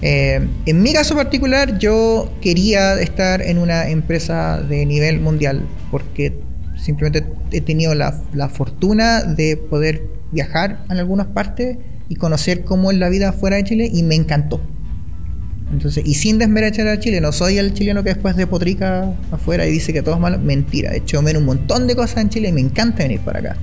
Eh, 0.03 0.47
en 0.65 0.81
mi 0.81 0.93
caso 0.93 1.15
particular, 1.15 1.77
yo 1.77 2.31
quería 2.41 2.99
estar 2.99 3.41
en 3.41 3.57
una 3.57 3.89
empresa 3.89 4.61
de 4.61 4.85
nivel 4.85 5.19
mundial 5.19 5.63
porque 5.89 6.39
simplemente 6.75 7.25
he 7.51 7.61
tenido 7.61 7.93
la, 7.93 8.19
la 8.33 8.49
fortuna 8.49 9.23
de 9.23 9.57
poder 9.57 10.20
viajar 10.31 10.83
en 10.89 10.97
algunas 10.97 11.27
partes 11.27 11.77
y 12.09 12.15
conocer 12.15 12.63
cómo 12.63 12.91
es 12.91 12.97
la 12.97 13.09
vida 13.09 13.31
fuera 13.33 13.57
de 13.57 13.63
Chile 13.63 13.89
y 13.91 14.03
me 14.03 14.15
encantó. 14.15 14.61
Entonces, 15.71 16.05
y 16.05 16.15
sin 16.15 16.37
desmerecer 16.37 16.87
a 16.87 16.99
Chile, 16.99 17.21
no 17.21 17.31
soy 17.31 17.57
el 17.57 17.73
chileno 17.73 18.03
que 18.03 18.09
después 18.09 18.35
de 18.35 18.45
potrica 18.45 19.13
afuera 19.31 19.65
y 19.65 19.71
dice 19.71 19.93
que 19.93 20.01
todo 20.01 20.15
es 20.15 20.21
malo. 20.21 20.37
Mentira, 20.37 20.91
de 20.91 20.97
hecho, 20.97 21.21
me 21.21 21.35
un 21.37 21.45
montón 21.45 21.87
de 21.87 21.95
cosas 21.95 22.17
en 22.17 22.29
Chile 22.29 22.49
y 22.49 22.51
me 22.51 22.61
encanta 22.61 23.03
venir 23.03 23.21
para 23.21 23.39
acá. 23.39 23.55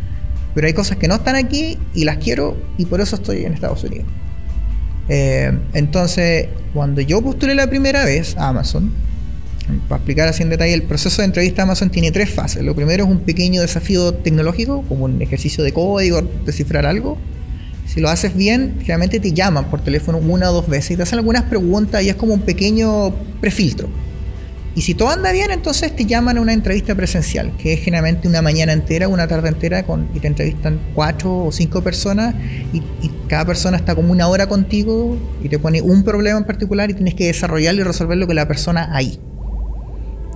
Pero 0.54 0.66
hay 0.66 0.72
cosas 0.72 0.96
que 0.96 1.06
no 1.06 1.16
están 1.16 1.36
aquí 1.36 1.78
y 1.94 2.04
las 2.04 2.16
quiero 2.16 2.56
y 2.78 2.86
por 2.86 3.00
eso 3.00 3.16
estoy 3.16 3.44
en 3.44 3.52
Estados 3.52 3.84
Unidos. 3.84 4.06
Eh, 5.10 5.52
entonces, 5.74 6.48
cuando 6.72 7.02
yo 7.02 7.20
postulé 7.20 7.54
la 7.54 7.68
primera 7.68 8.04
vez 8.04 8.36
a 8.38 8.48
Amazon, 8.48 8.90
para 9.88 9.98
explicar 9.98 10.28
así 10.28 10.42
en 10.42 10.50
detalle, 10.50 10.74
el 10.74 10.82
proceso 10.82 11.22
de 11.22 11.26
entrevista 11.26 11.62
Amazon 11.62 11.90
tiene 11.90 12.10
tres 12.10 12.30
fases. 12.30 12.62
Lo 12.62 12.74
primero 12.74 13.04
es 13.04 13.10
un 13.10 13.20
pequeño 13.20 13.60
desafío 13.60 14.14
tecnológico, 14.14 14.82
como 14.88 15.04
un 15.04 15.20
ejercicio 15.20 15.62
de 15.64 15.72
código, 15.72 16.22
descifrar 16.44 16.86
algo. 16.86 17.18
Si 17.86 18.00
lo 18.00 18.08
haces 18.08 18.34
bien, 18.34 18.80
realmente 18.86 19.18
te 19.20 19.32
llaman 19.32 19.70
por 19.70 19.80
teléfono 19.80 20.18
una 20.18 20.50
o 20.50 20.52
dos 20.54 20.68
veces 20.68 20.92
y 20.92 20.96
te 20.96 21.02
hacen 21.02 21.18
algunas 21.18 21.44
preguntas 21.44 22.02
y 22.02 22.08
es 22.10 22.16
como 22.16 22.34
un 22.34 22.40
pequeño 22.40 23.14
prefiltro. 23.40 23.88
Y 24.74 24.82
si 24.82 24.94
todo 24.94 25.08
anda 25.08 25.32
bien, 25.32 25.50
entonces 25.50 25.96
te 25.96 26.04
llaman 26.04 26.38
a 26.38 26.40
una 26.40 26.52
entrevista 26.52 26.94
presencial, 26.94 27.50
que 27.56 27.72
es 27.72 27.80
generalmente 27.80 28.28
una 28.28 28.42
mañana 28.42 28.72
entera, 28.72 29.08
una 29.08 29.26
tarde 29.26 29.48
entera, 29.48 29.84
y 30.14 30.20
te 30.20 30.26
entrevistan 30.28 30.78
cuatro 30.94 31.46
o 31.46 31.50
cinco 31.50 31.82
personas 31.82 32.34
y 32.72 32.80
cada 33.28 33.44
persona 33.44 33.76
está 33.76 33.94
como 33.94 34.12
una 34.12 34.28
hora 34.28 34.46
contigo 34.46 35.18
y 35.42 35.48
te 35.48 35.58
pone 35.58 35.82
un 35.82 36.04
problema 36.04 36.38
en 36.38 36.44
particular 36.44 36.90
y 36.90 36.94
tienes 36.94 37.14
que 37.14 37.26
desarrollarlo 37.26 37.80
y 37.80 37.84
resolverlo 37.84 38.26
con 38.26 38.36
la 38.36 38.46
persona 38.46 38.88
ahí. 38.92 39.18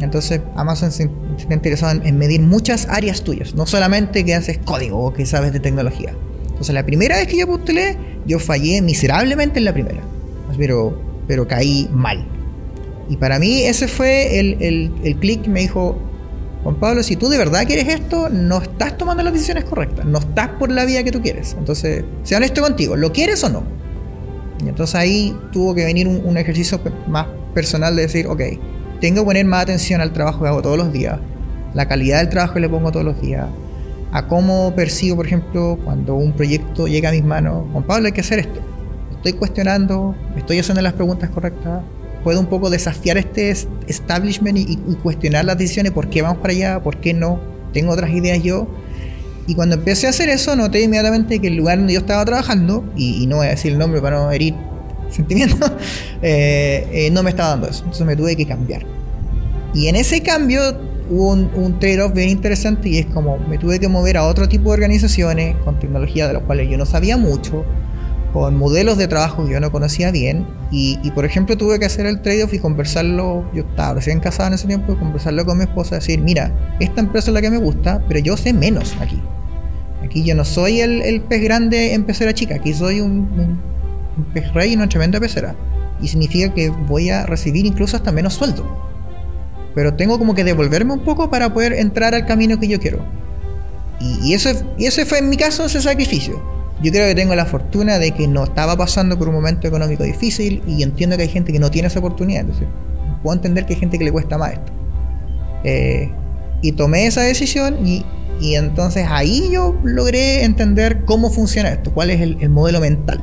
Entonces 0.01 0.41
Amazon 0.57 0.91
se, 0.91 1.11
está 1.39 1.55
interesado 1.55 1.93
en, 1.93 2.07
en 2.07 2.19
medir 2.19 2.41
muchas 2.41 2.89
áreas 2.89 3.23
tuyas, 3.23 3.55
no 3.55 3.67
solamente 3.67 4.25
que 4.25 4.35
haces 4.35 4.59
código 4.59 4.99
o 4.99 5.13
que 5.13 5.27
sabes 5.27 5.53
de 5.53 5.61
tecnología. 5.61 6.15
Entonces 6.49 6.75
la 6.75 6.85
primera 6.85 7.17
vez 7.17 7.29
que 7.29 7.37
yo 7.37 7.47
postulé, 7.47 7.97
yo 8.27 8.39
fallé 8.39 8.83
miserablemente 8.83 9.59
en 9.59 9.65
la 9.65 9.73
primera, 9.73 10.01
pero, 10.57 10.99
pero 11.27 11.47
caí 11.47 11.89
mal. 11.93 12.27
Y 13.09 13.17
para 13.17 13.39
mí 13.39 13.63
ese 13.63 13.89
fue 13.89 14.39
el, 14.39 14.57
el, 14.61 14.93
el 15.03 15.17
clic 15.17 15.43
que 15.43 15.51
me 15.51 15.61
dijo, 15.61 15.99
Juan 16.63 16.77
Pablo, 16.77 17.03
si 17.03 17.17
tú 17.17 17.29
de 17.29 17.39
verdad 17.39 17.67
quieres 17.67 17.89
esto, 17.89 18.29
no 18.29 18.63
estás 18.63 18.97
tomando 18.97 19.23
las 19.23 19.33
decisiones 19.33 19.65
correctas, 19.65 20.07
no 20.07 20.19
estás 20.19 20.51
por 20.51 20.71
la 20.71 20.85
vía 20.85 21.03
que 21.03 21.11
tú 21.11 21.21
quieres. 21.21 21.57
Entonces, 21.59 22.05
sea 22.23 22.39
honesto 22.39 22.63
contigo, 22.63 22.97
¿lo 22.97 23.13
quieres 23.13 23.43
o 23.45 23.49
no? 23.49 23.65
Y 24.65 24.69
entonces 24.69 24.95
ahí 24.95 25.37
tuvo 25.51 25.75
que 25.75 25.85
venir 25.85 26.07
un, 26.07 26.25
un 26.25 26.37
ejercicio 26.39 26.81
más 27.09 27.27
personal 27.53 27.97
de 27.97 28.03
decir, 28.03 28.29
ok, 28.29 28.41
tengo 29.03 29.23
que 29.23 29.27
poner 29.27 29.45
más 29.45 29.65
atención 29.65 30.01
al 30.01 30.13
trabajo 30.13 30.43
que 30.43 30.49
hago 30.49 30.63
todos 30.63 30.79
los 30.79 30.93
días, 30.93 31.19
la 31.75 31.89
calidad 31.89 32.19
del 32.19 32.29
trabajo 32.29 32.55
que 32.55 32.61
le 32.61 32.69
pongo 32.69 32.93
todos 32.93 33.05
los 33.05 33.21
días, 33.21 33.47
a 34.13 34.29
cómo 34.29 34.73
percibo, 34.77 35.17
por 35.17 35.27
ejemplo, 35.27 35.77
cuando 35.85 36.15
un 36.15 36.33
proyecto 36.33 36.87
llega 36.87 37.09
a 37.09 37.13
mis 37.13 37.25
manos, 37.25 37.65
Juan 37.73 37.83
Pablo, 37.83 38.07
hay 38.07 38.13
que 38.13 38.21
hacer 38.21 38.39
esto. 38.39 38.61
Estoy 39.11 39.33
cuestionando, 39.33 40.15
estoy 40.37 40.61
haciendo 40.61 40.83
las 40.83 40.93
preguntas 40.93 41.31
correctas, 41.31 41.83
puedo 42.23 42.39
un 42.39 42.47
poco 42.47 42.71
desafiar 42.71 43.19
este 43.19 43.51
es- 43.51 43.67
establishment 43.89 44.57
y, 44.57 44.77
cuestionar 45.03 45.47
las 45.47 45.59
decisiones, 45.59 45.91
por 45.91 46.09
qué 46.09 46.23
vamos 46.23 46.39
para 46.39 46.53
allá, 46.53 46.81
por 46.81 46.99
qué 46.99 47.13
no, 47.13 47.41
tengo 47.73 47.91
otras 47.93 48.11
ideas 48.11 48.41
yo. 48.41 48.69
Y 49.49 49.57
cuando 49.57 49.75
empecé 49.75 50.07
a 50.07 50.11
hacer 50.11 50.29
eso, 50.29 50.55
noté 50.55 50.81
inmediatamente 50.81 51.41
que 51.41 51.49
el 51.49 51.57
lugar 51.57 51.79
donde 51.79 51.95
yo 51.95 51.99
estaba 52.01 52.25
trabajando, 52.25 52.85
y, 52.95 53.21
y 53.21 53.27
no 53.27 53.39
voy 53.39 53.49
a 53.49 53.51
decir 53.51 53.73
el 53.73 53.79
nombre 53.79 54.01
para 54.01 54.19
no 54.19 54.31
herir 54.31 54.55
sentimientos, 55.11 55.73
eh, 56.23 56.89
eh, 56.93 57.11
no 57.11 57.25
me 57.25 57.31
estaba 57.31 57.51
dando 57.51 57.69
eso. 57.69 57.81
Entonces 57.81 58.07
me 58.07 58.15
tuve 58.15 58.37
que 58.37 58.47
cambiar. 58.47 58.92
Y 59.75 59.89
en 59.89 59.97
ese 59.97 60.23
cambio 60.23 60.61
hubo 61.11 61.33
un, 61.33 61.51
un 61.55 61.79
trade-off 61.79 62.13
bien 62.13 62.29
interesante 62.29 62.89
y 62.89 62.99
es 62.99 63.07
como 63.07 63.39
me 63.39 63.59
tuve 63.59 63.81
que 63.81 63.89
mover 63.89 64.17
a 64.17 64.27
otro 64.27 64.49
tipo 64.49 64.71
de 64.71 64.75
organizaciones 64.75 65.57
con 65.65 65.79
tecnología 65.79 66.27
de 66.27 66.35
las 66.35 66.43
cuales 66.43 66.69
yo 66.71 66.77
no 66.77 66.87
sabía 66.87 67.17
mucho, 67.17 67.65
con 68.33 68.57
modelos 68.57 68.97
de 68.97 69.09
trabajo 69.09 69.45
que 69.45 69.53
yo 69.53 69.61
no 69.61 69.71
conocía 69.71 70.11
bien 70.11 70.47
y, 70.71 70.99
y, 71.03 71.11
por 71.11 71.25
ejemplo 71.25 71.57
tuve 71.57 71.79
que 71.79 71.85
hacer 71.85 72.07
el 72.07 72.23
trade-off 72.23 72.55
y 72.55 72.59
conversarlo, 72.59 73.45
yo 73.53 73.63
estaba 73.63 73.95
recién 73.95 74.21
casado 74.21 74.49
en 74.49 74.55
ese 74.55 74.67
tiempo, 74.67 74.93
y 74.93 74.97
conversarlo 74.97 75.45
con 75.45 75.59
mi 75.59 75.65
esposa, 75.65 75.97
decir, 75.97 76.21
mira, 76.21 76.77
esta 76.81 77.01
empresa 77.01 77.31
es 77.31 77.35
la 77.35 77.43
que 77.43 77.51
me 77.51 77.59
gusta, 77.59 78.03
pero 78.09 78.21
yo 78.21 78.37
sé 78.37 78.53
menos 78.53 78.97
aquí. 79.01 79.21
Aquí 80.03 80.25
yo 80.25 80.35
no 80.35 80.45
soy 80.45 80.81
el, 80.81 81.03
el 81.03 81.21
pez 81.21 81.43
grande 81.43 81.95
en 81.95 82.05
pecera 82.05 82.33
chica, 82.33 82.57
aquí 82.57 82.73
soy 82.73 83.01
un, 83.01 83.11
un, 83.11 83.61
un 84.17 84.25
pez 84.33 84.53
rey 84.55 84.73
en 84.73 84.79
una 84.79 84.89
tremenda 84.89 85.21
pecera. 85.21 85.55
Y 86.01 86.09
significa 86.09 86.53
que 86.53 86.71
voy 86.71 87.11
a 87.11 87.27
recibir 87.27 87.67
incluso 87.67 87.97
hasta 87.97 88.11
menos 88.11 88.35
sueldo 88.35 88.92
pero 89.75 89.95
tengo 89.95 90.19
como 90.19 90.35
que 90.35 90.45
devolverme 90.45 90.93
un 90.93 91.01
poco 91.01 91.31
para 91.31 91.53
poder 91.53 91.73
entrar 91.75 92.15
al 92.15 92.27
camino 92.27 92.59
que 92.59 92.69
yo 92.69 92.79
quiero. 92.79 93.05
Y, 94.01 94.31
y, 94.31 94.35
eso, 94.35 94.51
y 94.79 94.87
ese 94.87 95.07
fue 95.07 95.19
en 95.19 95.29
mi 95.29 95.37
caso 95.37 95.65
ese 95.65 95.81
sacrificio. 95.81 96.43
Yo 96.83 96.91
creo 96.91 97.07
que 97.07 97.15
tengo 97.15 97.35
la 97.35 97.47
fortuna 97.47 97.99
de 97.99 98.11
que 98.11 98.27
no 98.27 98.45
estaba 98.45 98.77
pasando 98.77 99.17
por 99.17 99.29
un 99.29 99.35
momento 99.35 99.69
económico 99.69 100.03
difícil 100.03 100.63
y 100.67 100.83
entiendo 100.83 101.17
que 101.17 101.23
hay 101.23 101.29
gente 101.29 101.53
que 101.53 101.61
no 101.61 101.71
tiene 101.71 101.89
esa 101.89 102.01
oportunidad. 102.01 102.41
Entonces, 102.41 102.67
puedo 103.23 103.37
entender 103.37 103.67
que 103.67 103.75
hay 103.75 103.81
gente 103.81 103.99
que 103.99 104.05
le 104.05 104.13
cuesta 104.13 104.37
más 104.37 104.55
esto. 104.55 104.73
Eh, 105.65 106.11
y 106.61 106.73
tomé 106.73 107.07
esa 107.07 107.21
decisión 107.21 107.87
y, 107.87 108.05
y, 108.41 108.57
entonces 108.57 109.07
ahí 109.09 109.51
yo 109.53 109.79
logré 109.85 110.45
entender 110.45 111.05
cómo 111.05 111.31
funciona 111.31 111.71
esto, 111.71 111.93
cuál 111.93 112.11
es 112.11 112.21
el, 112.21 112.37
el 112.41 112.49
modelo 112.49 112.81
mental 112.81 113.21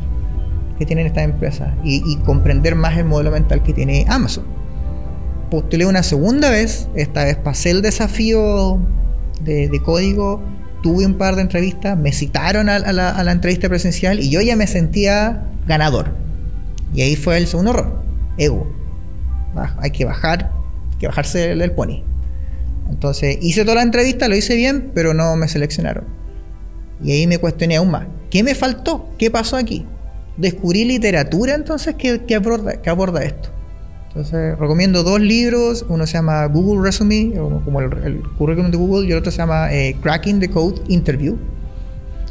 que 0.77 0.85
tienen 0.85 1.05
estas 1.05 1.25
empresas 1.25 1.73
y, 1.83 2.01
y 2.09 2.15
comprender 2.17 2.75
más 2.75 2.97
el 2.97 3.03
modelo 3.03 3.31
mental 3.31 3.61
que 3.61 3.73
tiene 3.73 4.05
Amazon 4.07 4.58
postulé 5.49 5.85
una 5.85 6.03
segunda 6.03 6.49
vez, 6.49 6.87
esta 6.95 7.25
vez 7.25 7.37
pasé 7.37 7.71
el 7.71 7.81
desafío 7.81 8.79
de, 9.41 9.81
código, 9.83 10.41
tuve 10.83 11.05
un 11.05 11.15
par 11.15 11.35
de 11.35 11.41
entrevistas, 11.41 11.97
me 11.97 12.11
citaron 12.11 12.69
a, 12.69 12.79
la, 12.79 13.31
entrevista 13.31 13.69
presencial 13.69 14.19
y 14.19 14.29
yo 14.29 14.41
ya 14.41 14.55
me 14.55 14.67
sentía 14.67 15.47
ganador. 15.67 16.15
Y 16.93 17.01
ahí 17.01 17.15
fue 17.15 17.37
el 17.37 17.47
segundo 17.47 17.71
error, 17.71 18.03
ego. 18.37 18.71
Hay 19.79 19.91
que 19.91 20.05
bajar, 20.05 20.51
hay 20.91 20.97
que 20.99 21.07
bajarse 21.07 21.55
del, 21.55 21.71
pony. 21.71 22.03
Entonces 22.89 23.37
hice 23.41 23.63
toda 23.63 23.75
la 23.75 23.83
entrevista, 23.83 24.27
lo 24.27 24.35
hice 24.35 24.55
bien, 24.55 24.91
pero 24.93 25.13
no 25.13 25.35
me 25.35 25.47
seleccionaron. 25.47 26.05
Y 27.03 27.11
ahí 27.11 27.27
me 27.27 27.37
cuestioné 27.37 27.77
aún 27.77 27.91
más. 27.91 28.07
¿Qué 28.29 28.43
me 28.43 28.55
faltó? 28.55 29.09
¿Qué 29.17 29.31
pasó 29.31 29.57
aquí? 29.57 29.85
Descubrí 30.37 30.85
literatura 30.85 31.55
entonces 31.55 31.95
que, 31.95 32.25
que 32.25 32.35
aborda 32.35 33.23
esto. 33.23 33.58
Entonces 34.09 34.57
recomiendo 34.57 35.03
dos 35.03 35.19
libros, 35.19 35.85
uno 35.87 36.07
se 36.07 36.13
llama 36.13 36.45
Google 36.45 36.83
Resume, 36.83 37.33
como 37.63 37.79
el, 37.79 37.93
el 38.03 38.21
currículum 38.37 38.71
de 38.71 38.77
Google, 38.77 39.07
y 39.07 39.11
el 39.11 39.19
otro 39.19 39.31
se 39.31 39.37
llama 39.37 39.71
eh, 39.71 39.95
Cracking 40.01 40.39
the 40.39 40.49
Code 40.49 40.81
Interview. 40.87 41.37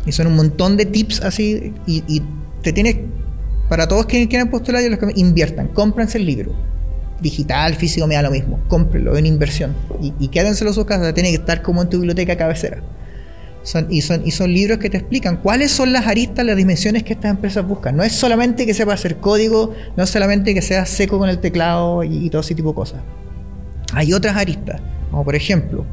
Y 0.04 0.12
son 0.12 0.26
un 0.26 0.36
montón 0.36 0.76
de 0.76 0.86
tips 0.86 1.22
así, 1.22 1.72
y, 1.86 2.22
te 2.62 2.72
tienes, 2.72 2.96
para 3.68 3.86
todos 3.86 4.06
quienes 4.06 4.28
quieran 4.28 4.50
postular, 4.50 4.82
los 4.82 4.98
que 4.98 5.12
inviertan, 5.14 5.68
cómprense 5.68 6.18
el 6.18 6.26
libro. 6.26 6.52
Digital, 7.20 7.74
físico, 7.74 8.06
me 8.08 8.14
da 8.14 8.22
lo 8.22 8.30
mismo, 8.32 8.60
cómprenlo 8.68 9.16
en 9.16 9.26
inversión. 9.26 9.76
Y, 10.02 10.12
y 10.18 10.28
quédenselo 10.28 10.70
en 10.70 10.74
su 10.74 10.84
casa, 10.84 11.14
tiene 11.14 11.30
que 11.30 11.36
estar 11.36 11.62
como 11.62 11.82
en 11.82 11.88
tu 11.88 11.98
biblioteca 11.98 12.36
cabecera. 12.36 12.82
Y, 13.90 14.00
son, 14.00 14.52
libros 14.52 14.78
que 14.78 14.88
te 14.88 14.96
explican 14.96 15.36
cuáles 15.38 15.70
son 15.70 15.92
las 15.92 16.06
aristas, 16.06 16.44
las 16.46 16.56
dimensiones 16.56 17.02
que 17.02 17.12
estas 17.12 17.30
empresas 17.30 17.66
buscan. 17.66 17.96
No 17.96 18.02
es 18.02 18.12
solamente 18.12 18.64
que 18.64 18.72
sepa 18.72 18.94
hacer 18.94 19.16
código, 19.16 19.74
no 19.96 20.04
es 20.04 20.10
solamente 20.10 20.54
que 20.54 20.62
seas 20.62 20.88
seco 20.88 21.18
con 21.18 21.28
el 21.28 21.38
teclado 21.38 22.02
y, 22.02 22.26
y, 22.26 22.30
todo 22.30 22.40
ese 22.40 22.54
tipo 22.54 22.70
de 22.70 22.74
cosas. 22.74 23.00
Hay 23.92 24.12
otras 24.12 24.36
aristas, 24.36 24.80
como 25.10 25.24
por 25.24 25.34
ejemplo, 25.34 25.84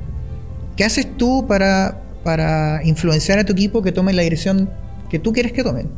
¿qué 0.77 0.85
haces 0.85 1.17
tú 1.17 1.45
para, 1.47 2.01
para 2.23 2.81
influenciar 2.85 3.39
a 3.39 3.43
tu 3.43 3.53
equipo 3.53 3.81
que 3.81 3.91
tome 3.91 4.13
la 4.13 4.21
dirección 4.21 4.69
que 5.09 5.19
tú 5.19 5.33
quieres 5.33 5.51
que 5.51 5.63
tomen? 5.63 5.89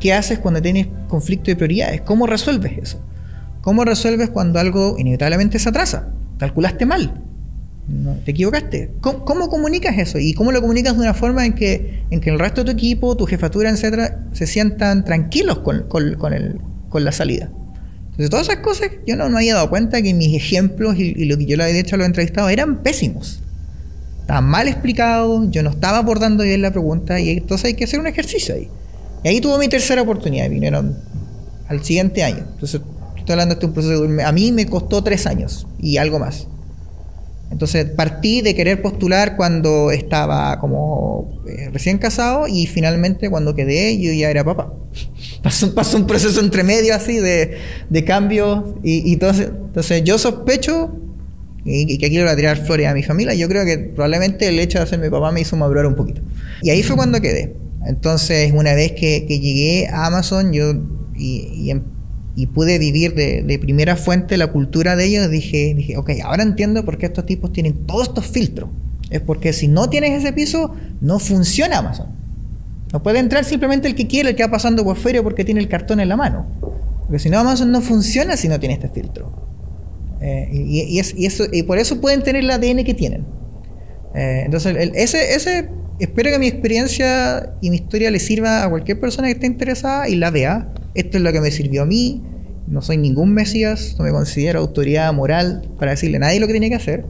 ¿Qué 0.00 0.12
haces 0.12 0.40
cuando 0.40 0.60
tienes 0.60 0.88
conflicto 1.08 1.50
de 1.50 1.56
prioridades? 1.56 2.00
¿Cómo 2.00 2.26
resuelves 2.26 2.78
eso? 2.78 3.00
¿Cómo 3.60 3.84
resuelves 3.84 4.30
cuando 4.30 4.58
algo 4.58 4.96
inevitablemente 4.98 5.60
se 5.60 5.68
atrasa? 5.68 6.08
¿Calculaste 6.38 6.84
mal? 6.84 7.22
No, 7.88 8.14
te 8.24 8.30
equivocaste. 8.30 8.92
¿Cómo, 9.00 9.24
¿Cómo, 9.24 9.48
comunicas 9.48 9.98
eso? 9.98 10.18
¿Y 10.18 10.34
cómo 10.34 10.52
lo 10.52 10.60
comunicas 10.60 10.94
de 10.94 11.00
una 11.00 11.14
forma 11.14 11.44
en 11.44 11.54
que, 11.54 12.04
en 12.10 12.20
que 12.20 12.30
el 12.30 12.38
resto 12.38 12.62
de 12.62 12.72
tu 12.72 12.78
equipo, 12.78 13.16
tu 13.16 13.26
jefatura, 13.26 13.70
etcétera, 13.70 14.24
se 14.32 14.46
sientan 14.46 15.04
tranquilos 15.04 15.58
con, 15.58 15.88
con, 15.88 16.32
el, 16.32 16.60
con 16.88 17.04
la 17.04 17.12
salida? 17.12 17.50
Entonces, 18.12 18.30
todas 18.30 18.48
esas 18.48 18.62
cosas 18.62 18.90
yo 19.06 19.16
no 19.16 19.28
me 19.30 19.38
había 19.38 19.54
dado 19.54 19.70
cuenta 19.70 20.00
que 20.02 20.14
mis 20.14 20.36
ejemplos 20.36 20.96
y, 20.98 21.24
lo 21.24 21.38
que 21.38 21.46
yo 21.46 21.56
le 21.56 21.64
había 21.64 21.76
dicho 21.76 21.96
a 21.96 21.98
los 21.98 22.06
entrevistados 22.06 22.50
eran 22.52 22.82
pésimos. 22.82 23.40
Estaban 24.20 24.44
mal 24.44 24.68
explicados, 24.68 25.50
yo 25.50 25.62
no 25.62 25.70
estaba 25.70 25.98
abordando 25.98 26.44
bien 26.44 26.62
la 26.62 26.70
pregunta 26.70 27.18
y 27.18 27.30
entonces 27.30 27.66
hay 27.66 27.74
que 27.74 27.84
hacer 27.84 27.98
un 27.98 28.06
ejercicio 28.06 28.54
ahí. 28.54 28.68
Y 29.24 29.28
ahí 29.28 29.40
tuvo 29.40 29.58
mi 29.58 29.68
tercera 29.68 30.02
oportunidad, 30.02 30.48
vinieron 30.50 30.96
al 31.68 31.82
siguiente 31.82 32.22
año. 32.22 32.44
Entonces, 32.52 32.80
estoy 33.16 33.32
hablando 33.32 33.54
de 33.54 33.66
un 33.66 33.72
proceso, 33.72 34.06
a 34.24 34.32
mí 34.32 34.52
me 34.52 34.66
costó 34.66 35.02
tres 35.02 35.26
años 35.26 35.66
y 35.80 35.96
algo 35.96 36.18
más. 36.18 36.46
Entonces 37.52 37.84
partí 37.84 38.40
de 38.40 38.54
querer 38.54 38.80
postular 38.80 39.36
cuando 39.36 39.90
estaba 39.90 40.58
como 40.58 41.42
eh, 41.46 41.68
recién 41.70 41.98
casado 41.98 42.48
y 42.48 42.66
finalmente 42.66 43.28
cuando 43.28 43.54
quedé 43.54 43.98
yo 44.00 44.10
ya 44.12 44.30
era 44.30 44.42
papá. 44.42 44.72
pasó, 45.42 45.74
pasó 45.74 45.98
un 45.98 46.06
proceso 46.06 46.40
entre 46.40 46.64
medio 46.64 46.94
así 46.94 47.18
de, 47.18 47.58
de 47.90 48.04
cambio 48.04 48.78
y, 48.82 49.12
y 49.12 49.16
todo. 49.18 49.32
Entonces 49.32 50.02
yo 50.02 50.16
sospecho, 50.18 50.96
y, 51.64 51.92
y 51.92 51.98
que 51.98 52.06
aquí 52.06 52.16
le 52.16 52.22
voy 52.22 52.32
a 52.32 52.36
tirar 52.36 52.56
flores 52.56 52.88
a 52.88 52.94
mi 52.94 53.02
familia, 53.02 53.34
yo 53.34 53.48
creo 53.48 53.64
que 53.66 53.78
probablemente 53.78 54.48
el 54.48 54.58
hecho 54.58 54.80
de 54.80 54.86
ser 54.86 54.98
mi 54.98 55.10
papá 55.10 55.30
me 55.30 55.42
hizo 55.42 55.54
madurar 55.56 55.86
un 55.86 55.94
poquito. 55.94 56.22
Y 56.62 56.70
ahí 56.70 56.82
fue 56.82 56.96
cuando 56.96 57.20
quedé. 57.20 57.54
Entonces 57.86 58.50
una 58.54 58.74
vez 58.74 58.92
que, 58.92 59.26
que 59.26 59.38
llegué 59.38 59.88
a 59.88 60.06
Amazon 60.06 60.52
yo 60.52 60.72
y, 61.14 61.48
y 61.54 61.70
em- 61.70 61.82
y 62.34 62.46
pude 62.46 62.78
vivir 62.78 63.14
de, 63.14 63.58
primera 63.60 63.96
fuente 63.96 64.36
la 64.36 64.46
cultura 64.48 64.96
de 64.96 65.04
ellos, 65.04 65.30
dije, 65.30 65.74
dije, 65.76 65.96
ok, 65.96 66.10
ahora 66.24 66.42
entiendo 66.42 66.84
por 66.84 66.96
qué 66.98 67.06
estos 67.06 67.26
tipos 67.26 67.52
tienen 67.52 67.86
todos 67.86 68.08
estos 68.08 68.26
filtros. 68.26 68.70
Es 69.10 69.20
porque 69.20 69.52
si 69.52 69.68
no 69.68 69.90
tienes 69.90 70.12
ese 70.22 70.32
piso, 70.32 70.74
no 71.00 71.18
funciona 71.18 71.78
Amazon. 71.78 72.06
No 72.92 73.02
puede 73.02 73.18
entrar 73.18 73.44
simplemente 73.44 73.86
el 73.88 73.94
que 73.94 74.06
quiere, 74.06 74.30
el 74.30 74.36
que 74.36 74.42
va 74.44 74.50
pasando 74.50 74.84
por 74.84 74.96
fuera 74.96 75.22
porque 75.22 75.44
tiene 75.44 75.60
el 75.60 75.68
cartón 75.68 76.00
en 76.00 76.08
la 76.08 76.16
mano. 76.16 76.46
Porque 77.02 77.18
si 77.18 77.28
no, 77.28 77.38
Amazon 77.38 77.70
no 77.70 77.80
funciona 77.82 78.36
si 78.36 78.48
no 78.48 78.58
tiene 78.58 78.74
este 78.74 78.88
filtro. 78.88 79.30
Eh, 80.22 80.48
y, 80.52 80.80
y 80.82 80.98
es- 81.00 81.14
y 81.16 81.26
eso, 81.26 81.44
y 81.52 81.64
por 81.64 81.78
eso 81.78 82.00
pueden 82.00 82.22
tener 82.22 82.44
el 82.44 82.50
ADN 82.50 82.84
que 82.84 82.94
tienen. 82.94 83.26
Eh, 84.14 84.42
entonces, 84.46 84.76
ese, 84.94 85.34
ese, 85.34 85.68
espero 85.98 86.30
que 86.30 86.38
mi 86.38 86.46
experiencia 86.46 87.54
y 87.60 87.70
mi 87.70 87.76
historia 87.76 88.10
le 88.10 88.18
sirva 88.18 88.62
a 88.64 88.70
cualquier 88.70 89.00
persona 89.00 89.26
que 89.28 89.32
esté 89.34 89.46
interesada 89.46 90.08
y 90.08 90.14
la 90.16 90.30
vea. 90.30 90.68
Esto 90.94 91.18
es 91.18 91.22
lo 91.22 91.32
que 91.32 91.40
me 91.40 91.50
sirvió 91.50 91.82
a 91.82 91.86
mí. 91.86 92.22
No 92.66 92.80
soy 92.82 92.96
ningún 92.96 93.34
mesías, 93.34 93.96
no 93.98 94.04
me 94.04 94.10
considero 94.10 94.60
autoridad 94.60 95.12
moral 95.12 95.68
para 95.78 95.92
decirle 95.92 96.18
a 96.18 96.20
nadie 96.20 96.40
lo 96.40 96.46
que 96.46 96.52
tiene 96.52 96.68
que 96.68 96.76
hacer. 96.76 97.04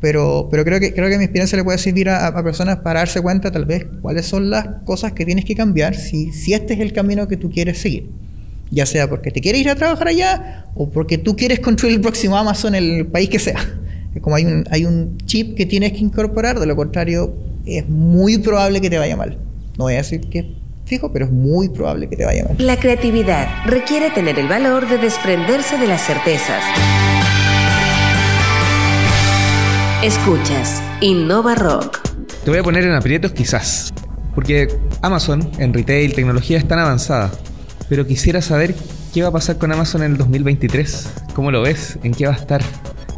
Pero, 0.00 0.48
pero 0.50 0.64
creo, 0.64 0.78
que, 0.78 0.94
creo 0.94 1.08
que 1.08 1.18
mi 1.18 1.24
experiencia 1.24 1.56
le 1.56 1.64
puede 1.64 1.78
servir 1.78 2.08
a, 2.08 2.28
a 2.28 2.44
personas 2.44 2.78
para 2.78 3.00
darse 3.00 3.20
cuenta 3.20 3.50
tal 3.50 3.64
vez 3.64 3.86
cuáles 4.00 4.26
son 4.26 4.48
las 4.48 4.66
cosas 4.84 5.12
que 5.12 5.24
tienes 5.24 5.44
que 5.44 5.56
cambiar 5.56 5.96
si, 5.96 6.32
si 6.32 6.54
este 6.54 6.74
es 6.74 6.80
el 6.80 6.92
camino 6.92 7.26
que 7.26 7.36
tú 7.36 7.50
quieres 7.50 7.78
seguir. 7.78 8.10
Ya 8.70 8.86
sea 8.86 9.08
porque 9.08 9.30
te 9.30 9.40
quieres 9.40 9.62
ir 9.62 9.70
a 9.70 9.74
trabajar 9.74 10.08
allá 10.08 10.66
o 10.74 10.88
porque 10.90 11.18
tú 11.18 11.34
quieres 11.34 11.60
construir 11.60 11.96
el 11.96 12.00
próximo 12.00 12.36
Amazon 12.36 12.74
en 12.74 12.84
el 12.84 13.06
país 13.06 13.28
que 13.28 13.38
sea. 13.38 13.58
Como 14.20 14.36
hay 14.36 14.44
un, 14.44 14.64
hay 14.70 14.84
un 14.84 15.16
chip 15.26 15.56
que 15.56 15.66
tienes 15.66 15.92
que 15.92 15.98
incorporar, 15.98 16.58
de 16.58 16.66
lo 16.66 16.76
contrario 16.76 17.34
es 17.66 17.88
muy 17.88 18.38
probable 18.38 18.80
que 18.80 18.90
te 18.90 18.98
vaya 18.98 19.16
mal. 19.16 19.38
No 19.76 19.84
voy 19.84 19.94
a 19.94 19.98
decir 19.98 20.20
que 20.28 20.54
fijo, 20.88 21.12
pero 21.12 21.26
es 21.26 21.30
muy 21.30 21.68
probable 21.68 22.08
que 22.08 22.16
te 22.16 22.24
vaya 22.24 22.44
mal. 22.44 22.56
La 22.58 22.78
creatividad 22.78 23.46
requiere 23.66 24.10
tener 24.10 24.38
el 24.38 24.48
valor 24.48 24.88
de 24.88 24.98
desprenderse 24.98 25.78
de 25.78 25.86
las 25.86 26.02
certezas. 26.02 26.64
Escuchas 30.02 30.82
Innova 31.00 31.54
Rock. 31.54 31.98
Te 32.44 32.50
voy 32.50 32.60
a 32.60 32.62
poner 32.62 32.84
en 32.84 32.92
aprietos 32.92 33.32
quizás. 33.32 33.92
Porque 34.34 34.68
Amazon 35.02 35.50
en 35.58 35.74
retail, 35.74 36.14
tecnología 36.14 36.58
es 36.58 36.66
tan 36.66 36.78
avanzada. 36.78 37.30
Pero 37.88 38.06
quisiera 38.06 38.40
saber 38.40 38.74
qué 39.12 39.22
va 39.22 39.28
a 39.28 39.32
pasar 39.32 39.58
con 39.58 39.72
Amazon 39.72 40.02
en 40.02 40.12
el 40.12 40.18
2023. 40.18 41.08
¿Cómo 41.34 41.50
lo 41.50 41.62
ves? 41.62 41.98
¿En 42.04 42.12
qué 42.12 42.26
va 42.26 42.32
a 42.32 42.36
estar? 42.36 42.62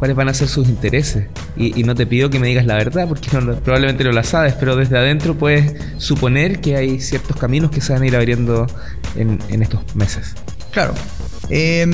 ¿Cuáles 0.01 0.17
van 0.17 0.29
a 0.29 0.33
ser 0.33 0.47
sus 0.47 0.67
intereses? 0.67 1.27
Y, 1.55 1.83
no 1.83 1.93
te 1.93 2.07
pido 2.07 2.31
que 2.31 2.39
me 2.39 2.47
digas 2.47 2.65
la 2.65 2.73
verdad, 2.73 3.07
porque 3.07 3.29
no 3.39 3.53
probablemente 3.57 4.03
no 4.03 4.11
la 4.11 4.23
sabes, 4.23 4.55
pero 4.55 4.75
desde 4.75 4.97
adentro 4.97 5.37
puedes 5.37 5.75
suponer 5.97 6.59
que 6.59 6.75
hay 6.75 6.99
ciertos 6.99 7.37
caminos 7.37 7.69
que 7.69 7.81
se 7.81 7.93
van 7.93 8.01
a 8.01 8.07
ir 8.07 8.15
abriendo 8.15 8.65
en, 9.15 9.37
en 9.49 9.61
estos 9.61 9.95
meses. 9.95 10.33
Claro. 10.71 10.95
Eh, 11.51 11.85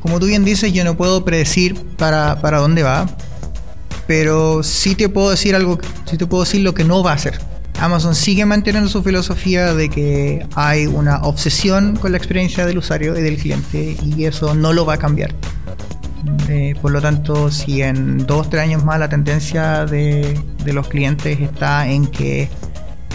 como 0.00 0.18
tú 0.18 0.28
bien 0.28 0.46
dices, 0.46 0.72
yo 0.72 0.82
no 0.82 0.96
puedo 0.96 1.22
predecir 1.22 1.74
para, 1.98 2.40
para 2.40 2.56
dónde 2.56 2.84
va, 2.84 3.06
pero 4.06 4.62
sí 4.62 4.94
te 4.94 5.10
puedo 5.10 5.28
decir 5.28 5.54
algo, 5.54 5.78
sí 6.06 6.16
te 6.16 6.24
puedo 6.24 6.44
decir 6.44 6.62
lo 6.62 6.72
que 6.72 6.84
no 6.84 7.02
va 7.02 7.10
a 7.10 7.16
hacer. 7.16 7.38
Amazon 7.80 8.14
sigue 8.14 8.46
manteniendo 8.46 8.88
su 8.88 9.02
filosofía 9.02 9.74
de 9.74 9.90
que 9.90 10.46
hay 10.54 10.86
una 10.86 11.18
obsesión 11.24 11.96
con 11.96 12.12
la 12.12 12.16
experiencia 12.16 12.64
del 12.64 12.78
usuario 12.78 13.14
y 13.18 13.20
del 13.20 13.36
cliente 13.36 13.98
y 14.02 14.24
eso 14.24 14.54
no 14.54 14.72
lo 14.72 14.86
va 14.86 14.94
a 14.94 14.98
cambiar. 14.98 15.34
Eh, 16.48 16.74
por 16.80 16.90
lo 16.90 17.00
tanto, 17.00 17.50
si 17.50 17.82
en 17.82 18.18
dos 18.26 18.46
o 18.46 18.50
tres 18.50 18.62
años 18.62 18.84
más 18.84 18.98
la 18.98 19.08
tendencia 19.08 19.86
de, 19.86 20.38
los 20.66 20.88
clientes 20.88 21.40
está 21.40 21.88
en 21.88 22.06
que 22.06 22.48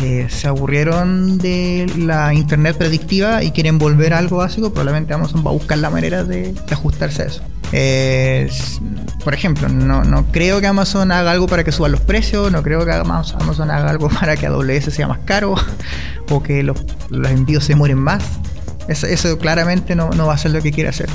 eh, 0.01 0.27
se 0.29 0.47
aburrieron 0.47 1.37
de 1.37 1.91
la 1.97 2.33
internet 2.33 2.77
predictiva 2.77 3.43
y 3.43 3.51
quieren 3.51 3.77
volver 3.77 4.13
a 4.13 4.17
algo 4.19 4.37
básico, 4.37 4.71
probablemente 4.71 5.13
Amazon 5.13 5.45
va 5.45 5.51
a 5.51 5.53
buscar 5.53 5.77
la 5.77 5.89
manera 5.89 6.23
de, 6.23 6.53
ajustarse 6.69 7.23
a 7.23 7.25
eso. 7.25 7.41
Eh, 7.71 8.49
por 9.23 9.33
ejemplo, 9.33 9.67
no, 9.69 10.03
no 10.03 10.25
creo 10.31 10.61
que 10.61 10.67
Amazon 10.67 11.11
haga 11.11 11.31
algo 11.31 11.47
para 11.47 11.63
que 11.63 11.71
suban 11.71 11.91
los 11.91 12.01
precios, 12.01 12.51
no 12.51 12.63
creo 12.63 12.85
que 12.85 12.91
Amazon 12.91 13.71
haga 13.71 13.89
algo 13.89 14.09
para 14.09 14.37
que 14.37 14.45
AWS 14.45 14.93
sea 14.93 15.07
más 15.07 15.19
caro 15.25 15.55
o 16.29 16.43
que 16.43 16.63
los, 16.63 16.77
los 17.09 17.31
envíos 17.31 17.63
se 17.63 17.75
mueren 17.75 17.97
más. 17.97 18.23
Eso, 18.87 19.39
claramente 19.39 19.95
no 19.95 20.27
va 20.27 20.35
a 20.35 20.37
ser 20.37 20.51
lo 20.51 20.61
que 20.61 20.71
quiere 20.71 20.89
hacer. 20.89 21.09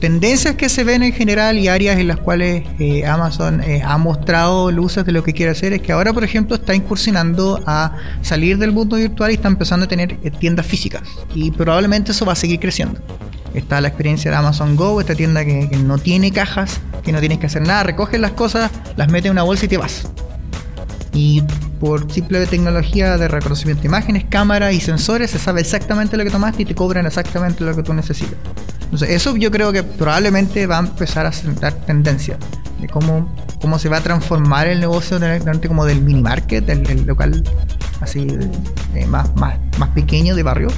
Tendencias 0.00 0.54
que 0.54 0.68
se 0.68 0.84
ven 0.84 1.02
en 1.02 1.12
general 1.12 1.58
y 1.58 1.66
áreas 1.66 1.98
en 1.98 2.06
las 2.06 2.18
cuales 2.18 2.64
eh, 2.78 3.04
Amazon 3.04 3.60
eh, 3.62 3.82
ha 3.84 3.98
mostrado 3.98 4.70
luces 4.70 5.04
de 5.04 5.10
lo 5.10 5.24
que 5.24 5.32
quiere 5.32 5.50
hacer 5.50 5.72
es 5.72 5.82
que 5.82 5.90
ahora, 5.90 6.12
por 6.12 6.22
ejemplo, 6.22 6.54
está 6.54 6.72
incursionando 6.72 7.60
a 7.66 7.96
salir 8.22 8.58
del 8.58 8.70
mundo 8.70 8.94
virtual 8.94 9.32
y 9.32 9.34
está 9.34 9.48
empezando 9.48 9.86
a 9.86 9.88
tener 9.88 10.16
eh, 10.22 10.30
tiendas 10.30 10.66
físicas. 10.66 11.02
Y 11.34 11.50
probablemente 11.50 12.12
eso 12.12 12.24
va 12.24 12.34
a 12.34 12.36
seguir 12.36 12.60
creciendo. 12.60 13.00
Está 13.54 13.80
la 13.80 13.88
experiencia 13.88 14.30
de 14.30 14.36
Amazon 14.36 14.76
Go, 14.76 15.00
esta 15.00 15.16
tienda 15.16 15.44
que, 15.44 15.68
que 15.68 15.76
no 15.78 15.98
tiene 15.98 16.30
cajas, 16.30 16.80
que 17.02 17.10
no 17.10 17.18
tienes 17.18 17.38
que 17.38 17.46
hacer 17.46 17.62
nada, 17.62 17.82
recoges 17.82 18.20
las 18.20 18.32
cosas, 18.32 18.70
las 18.96 19.08
metes 19.10 19.26
en 19.26 19.32
una 19.32 19.42
bolsa 19.42 19.64
y 19.64 19.68
te 19.68 19.78
vas. 19.78 20.08
Y 21.12 21.42
por 21.80 22.10
simple 22.12 22.46
tecnología 22.46 23.18
de 23.18 23.26
reconocimiento 23.26 23.82
de 23.82 23.88
imágenes, 23.88 24.26
cámara 24.28 24.70
y 24.70 24.80
sensores, 24.80 25.32
se 25.32 25.40
sabe 25.40 25.60
exactamente 25.60 26.16
lo 26.16 26.22
que 26.22 26.30
tomaste 26.30 26.62
y 26.62 26.66
te 26.66 26.76
cobran 26.76 27.04
exactamente 27.06 27.64
lo 27.64 27.74
que 27.74 27.82
tú 27.82 27.94
necesitas. 27.94 28.36
Entonces, 28.90 29.10
eso 29.10 29.36
yo 29.36 29.50
creo 29.50 29.70
que 29.70 29.82
probablemente 29.82 30.66
va 30.66 30.76
a 30.76 30.80
empezar 30.80 31.26
a 31.26 31.32
sentar 31.32 31.74
tendencia 31.74 32.38
de 32.80 32.88
cómo, 32.88 33.34
cómo 33.60 33.78
se 33.78 33.90
va 33.90 33.98
a 33.98 34.00
transformar 34.00 34.66
el 34.66 34.80
negocio 34.80 35.20
como 35.66 35.84
del 35.84 36.00
mini 36.00 36.22
market, 36.22 36.66
el, 36.70 36.88
el 36.88 37.04
local 37.04 37.44
así 38.00 38.26
más, 39.08 39.34
más, 39.36 39.58
más 39.78 39.90
pequeño 39.90 40.34
de 40.34 40.42
barrio. 40.42 40.68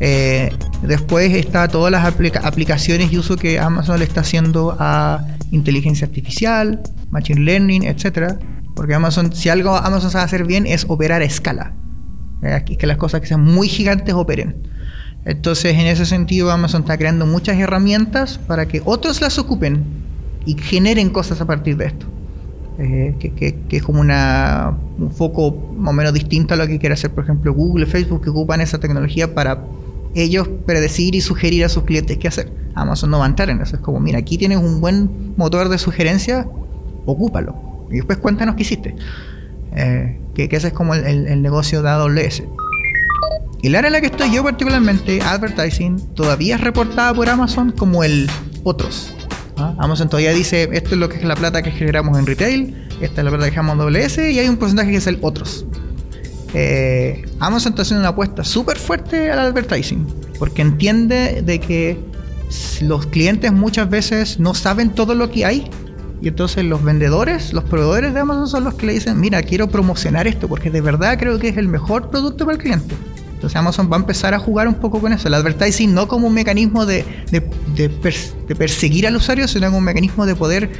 Eh, 0.00 0.50
después 0.82 1.32
está 1.34 1.68
todas 1.68 1.92
las 1.92 2.04
aplica- 2.06 2.40
aplicaciones 2.40 3.12
y 3.12 3.18
uso 3.18 3.36
que 3.36 3.58
Amazon 3.58 3.98
le 3.98 4.04
está 4.04 4.20
haciendo 4.22 4.76
a 4.78 5.26
inteligencia 5.50 6.06
artificial, 6.06 6.80
machine 7.10 7.40
learning, 7.40 7.82
etcétera. 7.84 8.38
Porque 8.74 8.94
Amazon, 8.94 9.34
si 9.34 9.48
algo 9.48 9.74
Amazon 9.76 10.10
sabe 10.10 10.24
hacer 10.24 10.44
bien 10.44 10.66
es 10.66 10.86
operar 10.88 11.22
a 11.22 11.24
escala. 11.24 11.74
Eh, 12.42 12.62
que 12.78 12.86
las 12.86 12.98
cosas 12.98 13.20
que 13.20 13.26
sean 13.26 13.42
muy 13.42 13.68
gigantes 13.68 14.14
operen. 14.14 14.68
Entonces, 15.26 15.74
en 15.74 15.88
ese 15.88 16.06
sentido, 16.06 16.52
Amazon 16.52 16.82
está 16.82 16.96
creando 16.96 17.26
muchas 17.26 17.58
herramientas 17.58 18.38
para 18.38 18.66
que 18.66 18.80
otros 18.84 19.20
las 19.20 19.38
ocupen 19.38 19.84
y 20.46 20.56
generen 20.56 21.10
cosas 21.10 21.40
a 21.40 21.46
partir 21.46 21.76
de 21.76 21.86
esto. 21.86 22.06
Eh, 22.78 23.16
que, 23.18 23.58
es 23.70 23.82
como 23.82 24.00
una, 24.00 24.78
un 24.98 25.10
foco 25.10 25.72
más 25.76 25.90
o 25.90 25.96
menos 25.96 26.12
distinto 26.12 26.54
a 26.54 26.56
lo 26.56 26.68
que 26.68 26.78
quiere 26.78 26.92
hacer, 26.92 27.10
por 27.10 27.24
ejemplo, 27.24 27.52
Google, 27.52 27.86
Facebook, 27.86 28.22
que 28.22 28.30
ocupan 28.30 28.60
esa 28.60 28.78
tecnología 28.78 29.34
para 29.34 29.64
ellos 30.14 30.48
predecir 30.64 31.16
y 31.16 31.20
sugerir 31.20 31.64
a 31.64 31.68
sus 31.68 31.82
clientes 31.82 32.18
qué 32.18 32.28
hacer. 32.28 32.52
Amazon 32.76 33.10
no 33.10 33.18
va 33.18 33.24
a 33.24 33.28
entrar 33.28 33.50
en 33.50 33.60
eso. 33.60 33.74
Es 33.74 33.82
como, 33.82 33.98
mira, 33.98 34.20
aquí 34.20 34.38
tienes 34.38 34.58
un 34.58 34.80
buen 34.80 35.34
motor 35.36 35.68
de 35.68 35.78
sugerencia, 35.78 36.46
ocúpalo. 37.04 37.88
Y 37.90 37.96
después 37.96 38.18
cuéntanos 38.18 38.54
qué 38.54 38.62
hiciste. 38.62 38.94
Eh, 39.74 40.20
que, 40.34 40.48
que 40.48 40.56
ese 40.56 40.68
es 40.68 40.72
como 40.72 40.94
el 40.94 41.42
negocio 41.42 41.82
de 41.82 41.88
AWS. 41.88 42.44
Y 43.62 43.68
la 43.68 43.78
área 43.78 43.88
en 43.88 43.92
la 43.94 44.00
que 44.00 44.06
estoy 44.06 44.32
yo 44.32 44.42
particularmente, 44.44 45.20
advertising, 45.22 46.14
todavía 46.14 46.56
es 46.56 46.60
reportada 46.60 47.14
por 47.14 47.28
Amazon 47.28 47.72
como 47.72 48.04
el 48.04 48.30
otros. 48.64 49.12
¿ah? 49.56 49.74
Amazon 49.78 50.08
todavía 50.08 50.32
dice, 50.32 50.68
esto 50.72 50.90
es 50.90 50.96
lo 50.98 51.08
que 51.08 51.16
es 51.16 51.24
la 51.24 51.36
plata 51.36 51.62
que 51.62 51.70
generamos 51.70 52.18
en 52.18 52.26
retail, 52.26 52.86
esta 53.00 53.20
es 53.20 53.24
la 53.24 53.30
plata 53.30 53.46
que 53.46 53.50
generamos 53.50 53.74
en 53.74 53.96
AWS 53.96 54.18
y 54.18 54.38
hay 54.38 54.48
un 54.48 54.56
porcentaje 54.56 54.90
que 54.90 54.96
es 54.96 55.06
el 55.06 55.18
otros. 55.22 55.66
Eh, 56.54 57.24
Amazon 57.40 57.72
está 57.72 57.82
haciendo 57.82 58.00
una 58.00 58.10
apuesta 58.10 58.44
súper 58.44 58.78
fuerte 58.78 59.30
al 59.30 59.40
advertising, 59.40 60.06
porque 60.38 60.62
entiende 60.62 61.42
de 61.42 61.58
que 61.58 61.98
los 62.82 63.06
clientes 63.06 63.52
muchas 63.52 63.90
veces 63.90 64.38
no 64.38 64.54
saben 64.54 64.90
todo 64.90 65.14
lo 65.14 65.30
que 65.30 65.44
hay 65.44 65.68
y 66.22 66.28
entonces 66.28 66.64
los 66.64 66.82
vendedores, 66.82 67.52
los 67.52 67.64
proveedores 67.64 68.14
de 68.14 68.20
Amazon 68.20 68.48
son 68.48 68.64
los 68.64 68.74
que 68.74 68.86
le 68.86 68.94
dicen, 68.94 69.20
mira, 69.20 69.42
quiero 69.42 69.68
promocionar 69.68 70.26
esto 70.26 70.48
porque 70.48 70.70
de 70.70 70.80
verdad 70.80 71.18
creo 71.18 71.38
que 71.38 71.48
es 71.48 71.56
el 71.56 71.68
mejor 71.68 72.10
producto 72.10 72.46
para 72.46 72.56
el 72.56 72.62
cliente. 72.62 72.94
Entonces 73.36 73.56
Amazon 73.56 73.88
va 73.92 73.96
a 73.96 74.00
empezar 74.00 74.32
a 74.34 74.38
jugar 74.38 74.66
un 74.66 74.74
poco 74.74 74.98
con 74.98 75.12
eso. 75.12 75.28
El 75.28 75.34
advertising 75.34 75.92
no 75.94 76.08
como 76.08 76.26
un 76.26 76.32
mecanismo 76.34 76.86
de, 76.86 77.04
de- 77.30 77.48
de 77.76 77.90
pers- 77.90 78.32
de 78.48 78.56
perseguir 78.56 79.06
al 79.06 79.14
usuario, 79.14 79.46
sino 79.46 79.66
como 79.66 79.78
un 79.78 79.84
mecanismo 79.84 80.24
de 80.26 80.34
poder 80.34 80.70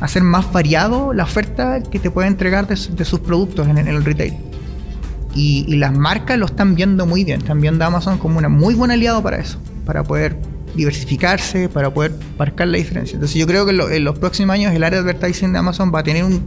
hacer 0.00 0.22
más 0.22 0.50
variado 0.50 1.12
la 1.12 1.24
oferta 1.24 1.82
que 1.82 1.98
te 1.98 2.10
puede 2.10 2.28
entregar 2.28 2.66
de, 2.66 2.76
su- 2.76 2.94
de 2.96 3.04
sus 3.04 3.20
productos 3.20 3.68
en, 3.68 3.76
el 3.78 4.02
retail. 4.04 4.34
Y, 5.34 5.66
y 5.68 5.76
las 5.76 5.92
marcas 5.96 6.38
lo 6.38 6.46
están 6.46 6.74
viendo 6.74 7.04
muy 7.04 7.22
bien. 7.22 7.40
Están 7.42 7.60
viendo 7.60 7.84
a 7.84 7.88
Amazon 7.88 8.16
como 8.18 8.38
un 8.38 8.50
muy 8.52 8.74
buen 8.74 8.90
aliado 8.90 9.22
para 9.22 9.36
eso. 9.38 9.58
Para 9.84 10.02
poder 10.02 10.38
diversificarse, 10.74 11.68
para 11.68 11.92
poder 11.92 12.12
marcar 12.38 12.68
la 12.68 12.78
diferencia. 12.78 13.14
Entonces 13.16 13.36
yo 13.38 13.46
creo 13.46 13.66
que 13.66 13.72
en 13.72 14.04
los 14.04 14.18
próximos 14.18 14.54
años 14.54 14.74
el 14.74 14.82
área 14.84 15.02
de 15.02 15.10
advertising 15.10 15.52
de 15.52 15.58
Amazon 15.58 15.92
va 15.94 16.00
a 16.00 16.02
tener 16.02 16.24
un, 16.24 16.42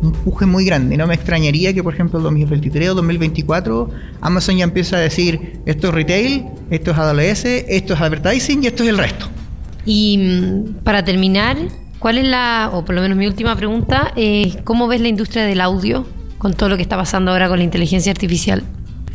un 0.00 0.08
empuje 0.08 0.46
muy 0.46 0.64
grande. 0.64 0.96
No 0.96 1.06
me 1.06 1.14
extrañaría 1.14 1.72
que, 1.72 1.82
por 1.82 1.94
ejemplo, 1.94 2.18
en 2.18 2.24
2023 2.24 2.90
o 2.90 2.94
2024 2.94 3.90
Amazon 4.20 4.56
ya 4.56 4.64
empiece 4.64 4.96
a 4.96 4.98
decir 4.98 5.60
esto 5.66 5.88
es 5.88 5.94
retail, 5.94 6.46
esto 6.70 6.90
es 6.90 6.98
AWS, 6.98 7.44
esto 7.68 7.94
es 7.94 8.00
advertising 8.00 8.64
y 8.64 8.66
esto 8.66 8.82
es 8.82 8.88
el 8.88 8.98
resto. 8.98 9.28
Y 9.84 10.18
mm, 10.18 10.82
para 10.82 11.04
terminar, 11.04 11.56
¿cuál 11.98 12.18
es 12.18 12.24
la, 12.24 12.70
o 12.72 12.84
por 12.84 12.94
lo 12.94 13.02
menos 13.02 13.16
mi 13.16 13.26
última 13.26 13.56
pregunta, 13.56 14.12
eh, 14.16 14.56
¿cómo 14.64 14.88
ves 14.88 15.00
la 15.00 15.08
industria 15.08 15.44
del 15.44 15.60
audio 15.60 16.06
con 16.38 16.54
todo 16.54 16.68
lo 16.68 16.76
que 16.76 16.82
está 16.82 16.96
pasando 16.96 17.30
ahora 17.30 17.48
con 17.48 17.58
la 17.58 17.64
inteligencia 17.64 18.12
artificial? 18.12 18.64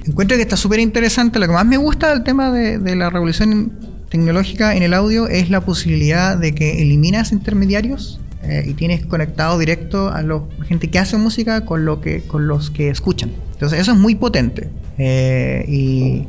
Encuentro 0.06 0.36
que 0.38 0.44
está 0.44 0.58
súper 0.58 0.80
interesante. 0.80 1.38
Lo 1.38 1.46
que 1.46 1.54
más 1.54 1.66
me 1.66 1.78
gusta 1.78 2.10
del 2.10 2.24
tema 2.24 2.52
de, 2.52 2.80
de 2.80 2.96
la 2.96 3.12
revolución 3.12 3.72
tecnológica 4.10 4.76
en 4.76 4.84
el 4.84 4.94
audio 4.94 5.28
es 5.28 5.50
la 5.50 5.62
posibilidad 5.62 6.38
de 6.38 6.56
que 6.56 6.82
eliminas 6.82 7.32
intermediarios 7.32 8.21
eh, 8.44 8.64
y 8.68 8.74
tienes 8.74 9.06
conectado 9.06 9.60
directo 9.60 10.10
a 10.10 10.22
la 10.22 10.42
gente 10.68 10.90
que 10.90 11.00
hace 11.00 11.18
música 11.18 11.66
con, 11.66 11.86
lo 11.86 12.02
que, 12.02 12.22
con 12.22 12.48
los 12.48 12.72
que 12.72 12.90
escuchan. 12.90 13.32
Entonces 13.54 13.80
eso 13.80 13.92
es 13.92 13.98
muy 13.98 14.16
potente. 14.16 14.70
Eh, 14.98 15.66
y, 15.68 16.28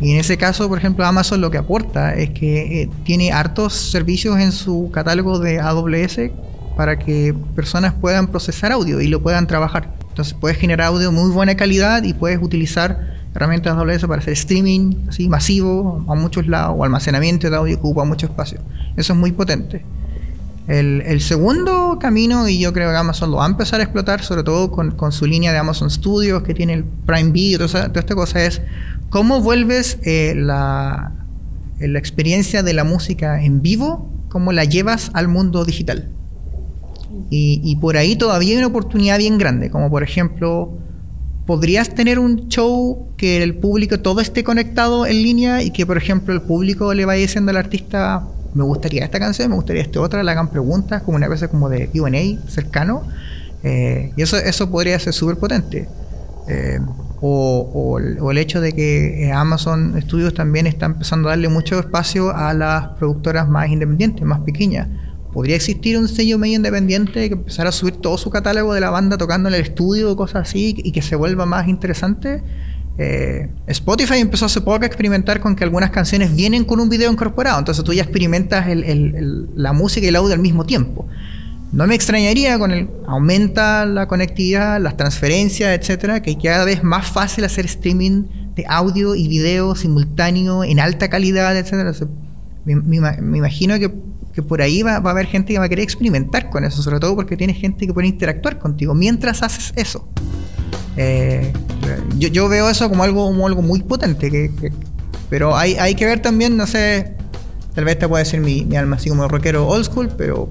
y 0.00 0.12
en 0.12 0.18
ese 0.18 0.36
caso, 0.36 0.68
por 0.68 0.78
ejemplo, 0.78 1.04
Amazon 1.04 1.40
lo 1.40 1.50
que 1.50 1.58
aporta 1.58 2.14
es 2.14 2.30
que 2.30 2.82
eh, 2.82 2.90
tiene 3.04 3.32
hartos 3.32 3.74
servicios 3.74 4.38
en 4.38 4.52
su 4.52 4.90
catálogo 4.92 5.38
de 5.38 5.60
AWS 5.60 6.20
para 6.76 6.98
que 6.98 7.34
personas 7.54 7.94
puedan 7.94 8.28
procesar 8.28 8.72
audio 8.72 9.00
y 9.00 9.08
lo 9.08 9.22
puedan 9.22 9.46
trabajar. 9.46 9.94
Entonces 10.08 10.34
puedes 10.34 10.58
generar 10.58 10.88
audio 10.88 11.12
muy 11.12 11.30
buena 11.30 11.56
calidad 11.56 12.02
y 12.02 12.14
puedes 12.14 12.42
utilizar 12.42 13.16
herramientas 13.34 13.76
AWS 13.76 14.06
para 14.06 14.20
hacer 14.20 14.32
streaming 14.32 15.08
así 15.08 15.28
masivo 15.28 16.04
a 16.08 16.14
muchos 16.14 16.46
lados 16.46 16.74
o 16.78 16.84
almacenamiento 16.84 17.50
de 17.50 17.56
audio 17.56 17.76
que 17.76 17.80
ocupa 17.80 18.04
mucho 18.04 18.26
espacio. 18.26 18.60
Eso 18.96 19.12
es 19.12 19.18
muy 19.18 19.32
potente. 19.32 19.84
El, 20.68 21.20
segundo 21.20 21.96
camino, 22.00 22.48
y 22.48 22.58
yo 22.58 22.72
creo 22.72 22.90
que 22.90 22.96
Amazon 22.96 23.30
lo 23.30 23.36
va 23.36 23.44
a 23.44 23.48
empezar 23.48 23.78
a 23.78 23.84
explotar, 23.84 24.22
sobre 24.22 24.42
todo 24.42 24.72
con, 24.72 25.12
su 25.12 25.26
línea 25.26 25.52
de 25.52 25.58
Amazon 25.58 25.90
Studios, 25.90 26.42
que 26.42 26.54
tiene 26.54 26.74
el 26.74 26.84
Prime 26.84 27.30
Video, 27.30 27.58
toda, 27.58 27.88
toda 27.88 28.00
esta 28.00 28.14
cosa, 28.16 28.44
es 28.44 28.60
cómo 29.08 29.40
vuelves 29.40 29.98
eh, 30.02 30.34
la, 30.36 31.12
eh, 31.78 31.86
la 31.86 31.98
experiencia 32.00 32.64
de 32.64 32.72
la 32.72 32.82
música 32.82 33.44
en 33.44 33.62
vivo, 33.62 34.10
cómo 34.28 34.52
la 34.52 34.64
llevas 34.64 35.10
al 35.14 35.28
mundo 35.28 35.64
digital. 35.64 36.10
Y, 37.30 37.60
y 37.62 37.76
por 37.76 37.96
ahí 37.96 38.16
todavía 38.16 38.52
hay 38.52 38.58
una 38.58 38.66
oportunidad 38.66 39.18
bien 39.18 39.38
grande, 39.38 39.70
como 39.70 39.88
por 39.88 40.02
ejemplo, 40.02 40.76
podrías 41.46 41.94
tener 41.94 42.18
un 42.18 42.48
show 42.48 43.06
que 43.16 43.42
el 43.44 43.54
público 43.54 44.00
todo 44.00 44.20
esté 44.20 44.42
conectado 44.42 45.06
en 45.06 45.22
línea 45.22 45.62
y 45.62 45.70
que 45.70 45.86
por 45.86 45.96
ejemplo 45.96 46.34
el 46.34 46.42
público 46.42 46.92
le 46.92 47.04
vaya 47.04 47.22
diciendo 47.22 47.50
al 47.50 47.56
artista, 47.56 48.26
me 48.56 48.64
gustaría 48.64 49.04
esta 49.04 49.18
canción, 49.20 49.50
me 49.50 49.56
gustaría 49.56 49.82
esta 49.82 50.00
otra, 50.00 50.22
le 50.22 50.30
hagan 50.30 50.48
preguntas, 50.48 51.02
como 51.02 51.16
una 51.16 51.28
cosa 51.28 51.48
como 51.48 51.68
de 51.68 51.88
Q&A 51.88 52.50
cercano. 52.50 53.02
Eh, 53.62 54.12
y 54.16 54.22
eso, 54.22 54.38
eso 54.38 54.70
podría 54.70 54.98
ser 54.98 55.12
súper 55.12 55.36
potente. 55.36 55.88
Eh, 56.48 56.78
o, 57.20 57.70
o 57.74 57.98
el, 57.98 58.18
o 58.20 58.30
el 58.30 58.38
hecho 58.38 58.60
de 58.60 58.72
que 58.72 59.26
eh, 59.26 59.32
Amazon 59.32 60.00
Studios 60.02 60.34
también 60.34 60.66
está 60.66 60.86
empezando 60.86 61.28
a 61.28 61.32
darle 61.32 61.48
mucho 61.48 61.78
espacio 61.78 62.34
a 62.34 62.54
las 62.54 62.88
productoras 62.98 63.48
más 63.48 63.68
independientes, 63.68 64.24
más 64.24 64.40
pequeñas. 64.40 64.88
¿Podría 65.32 65.56
existir 65.56 65.98
un 65.98 66.08
sello 66.08 66.38
medio 66.38 66.56
independiente 66.56 67.28
que 67.28 67.34
empezara 67.34 67.68
a 67.68 67.72
subir 67.72 67.96
todo 67.96 68.16
su 68.16 68.30
catálogo 68.30 68.72
de 68.72 68.80
la 68.80 68.88
banda 68.88 69.18
tocando 69.18 69.50
en 69.50 69.54
el 69.54 69.60
estudio 69.60 70.16
cosas 70.16 70.48
así 70.48 70.74
y 70.78 70.92
que 70.92 71.02
se 71.02 71.14
vuelva 71.14 71.44
más 71.44 71.68
interesante? 71.68 72.42
Eh, 72.98 73.48
Spotify 73.66 74.18
empezó 74.18 74.46
hace 74.46 74.60
poco 74.62 74.82
a 74.84 74.86
experimentar 74.86 75.40
con 75.40 75.54
que 75.54 75.64
algunas 75.64 75.90
canciones 75.90 76.34
vienen 76.34 76.64
con 76.64 76.80
un 76.80 76.88
video 76.88 77.12
incorporado, 77.12 77.58
entonces 77.58 77.84
tú 77.84 77.92
ya 77.92 78.02
experimentas 78.02 78.68
el- 78.68 79.48
la 79.54 79.72
música 79.74 80.06
y 80.06 80.08
el 80.08 80.16
audio 80.16 80.32
al 80.34 80.40
mismo 80.40 80.64
tiempo. 80.64 81.06
No 81.72 81.86
me 81.86 81.94
extrañaría 81.94 82.58
con 82.58 82.70
el 82.70 82.88
aumenta 83.06 83.84
la 83.84 84.06
conectividad, 84.08 84.80
las 84.80 84.96
transferencias, 84.96 85.78
etcétera, 85.78 86.22
que 86.22 86.38
cada 86.38 86.64
vez 86.64 86.82
más 86.84 87.06
fácil 87.10 87.44
hacer 87.44 87.66
streaming 87.66 88.24
de 88.54 88.64
audio 88.68 89.14
y 89.14 89.28
video 89.28 89.74
simultáneo 89.74 90.64
en 90.64 90.80
alta 90.80 91.10
calidad, 91.10 91.54
etcétera. 91.58 91.92
Me, 92.64 92.76
me 92.76 92.96
ima- 92.96 93.18
me 93.20 93.38
imagino 93.38 93.78
que, 93.78 93.90
por 94.42 94.62
ahí 94.62 94.82
va, 94.82 95.00
va 95.00 95.10
a 95.10 95.12
haber 95.12 95.26
gente 95.26 95.52
que 95.52 95.58
va 95.58 95.64
a 95.66 95.68
querer 95.68 95.82
experimentar 95.82 96.48
con 96.50 96.64
eso, 96.64 96.82
sobre 96.82 96.98
todo 97.00 97.14
porque 97.16 97.36
tienes 97.36 97.58
gente 97.58 97.86
que 97.86 97.92
puede 97.92 98.08
interactuar 98.08 98.58
contigo 98.58 98.94
mientras 98.94 99.42
haces 99.42 99.72
eso. 99.76 100.08
Eh, 100.96 101.52
yo, 102.18 102.28
yo 102.28 102.48
veo 102.48 102.68
eso 102.68 102.88
como 102.88 103.02
algo, 103.02 103.26
como 103.26 103.46
algo 103.46 103.62
muy 103.62 103.82
potente, 103.82 104.30
que, 104.30 104.50
pero 105.28 105.56
hay, 105.56 105.74
hay 105.74 105.94
que 105.94 106.06
ver 106.06 106.20
también, 106.20 106.56
no 106.56 106.66
sé, 106.66 107.14
tal 107.74 107.84
vez 107.84 107.98
te 107.98 108.08
puede 108.08 108.24
decir 108.24 108.40
mi, 108.40 108.64
mi 108.64 108.76
alma 108.76 108.96
así 108.96 109.08
como 109.08 109.26
rockero 109.28 109.66
old 109.66 109.84
school, 109.84 110.08
pero, 110.16 110.48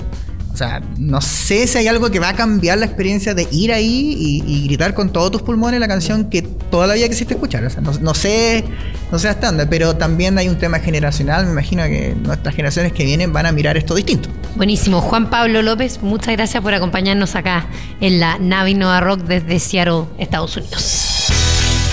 o 0.56 0.58
sea, 0.58 0.82
no 0.98 1.20
sé 1.20 1.68
si 1.68 1.80
hay 1.80 1.90
algo 1.90 2.10
que 2.10 2.20
va 2.20 2.30
a 2.30 2.34
cambiar 2.34 2.78
la 2.78 2.86
experiencia 2.86 3.34
de 3.34 3.46
ir 3.52 3.74
ahí 3.74 4.16
y, 4.18 4.42
y 4.48 4.66
gritar 4.68 4.94
con 4.94 5.12
todos 5.12 5.30
tus 5.30 5.42
pulmones 5.42 5.82
la 5.82 5.88
canción 5.90 6.30
que 6.30 6.44
toda 6.44 6.88
la 6.88 6.94
vida 6.94 7.10
quisiste 7.10 7.34
escuchar. 7.34 7.66
O 7.66 7.70
sea, 7.70 7.82
no, 7.82 7.92
no 8.00 8.14
sé, 8.14 8.64
no 9.12 9.20
sé 9.20 9.28
hasta 9.28 9.48
dónde, 9.48 9.68
pero 9.68 9.98
también 9.98 10.38
hay 10.38 10.48
un 10.48 10.58
tema 10.58 10.80
generacional. 10.80 11.46
Me 11.46 11.52
imagino 11.52 11.84
que 11.84 12.16
nuestras 12.24 12.56
generaciones 12.56 12.94
que 12.94 13.04
vienen 13.04 13.34
van 13.34 13.48
a 13.48 13.52
mirar 13.52 13.76
esto 13.76 13.96
distinto. 13.96 14.30
Buenísimo. 14.56 15.02
Juan 15.02 15.30
Pablo 15.30 15.62
López, 15.62 16.00
muchas 16.02 16.34
gracias 16.38 16.64
por 16.64 16.74
acompañarnos 16.74 17.36
acá 17.36 17.68
en 18.00 18.22
la 18.22 18.38
nave 18.40 18.70
Innova 18.70 19.02
Rock 19.02 19.24
desde 19.24 19.60
Seattle, 19.60 20.06
Estados 20.18 20.56
Unidos. 20.56 21.26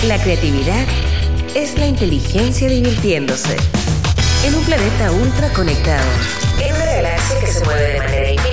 La 0.07 0.17
creatividad 0.23 0.85
es 1.53 1.77
la 1.77 1.85
inteligencia 1.85 2.69
divirtiéndose. 2.69 3.57
En 4.45 4.55
un 4.55 4.63
planeta 4.63 5.11
ultra 5.11 5.49
conectado, 5.49 6.07
en 6.61 6.73
una 6.75 6.85
galaxia 6.85 7.39
que 7.39 7.47
se 7.47 7.63
mueve 7.65 7.93
de 7.93 7.99
manera 7.99 8.31
infinita, 8.31 8.52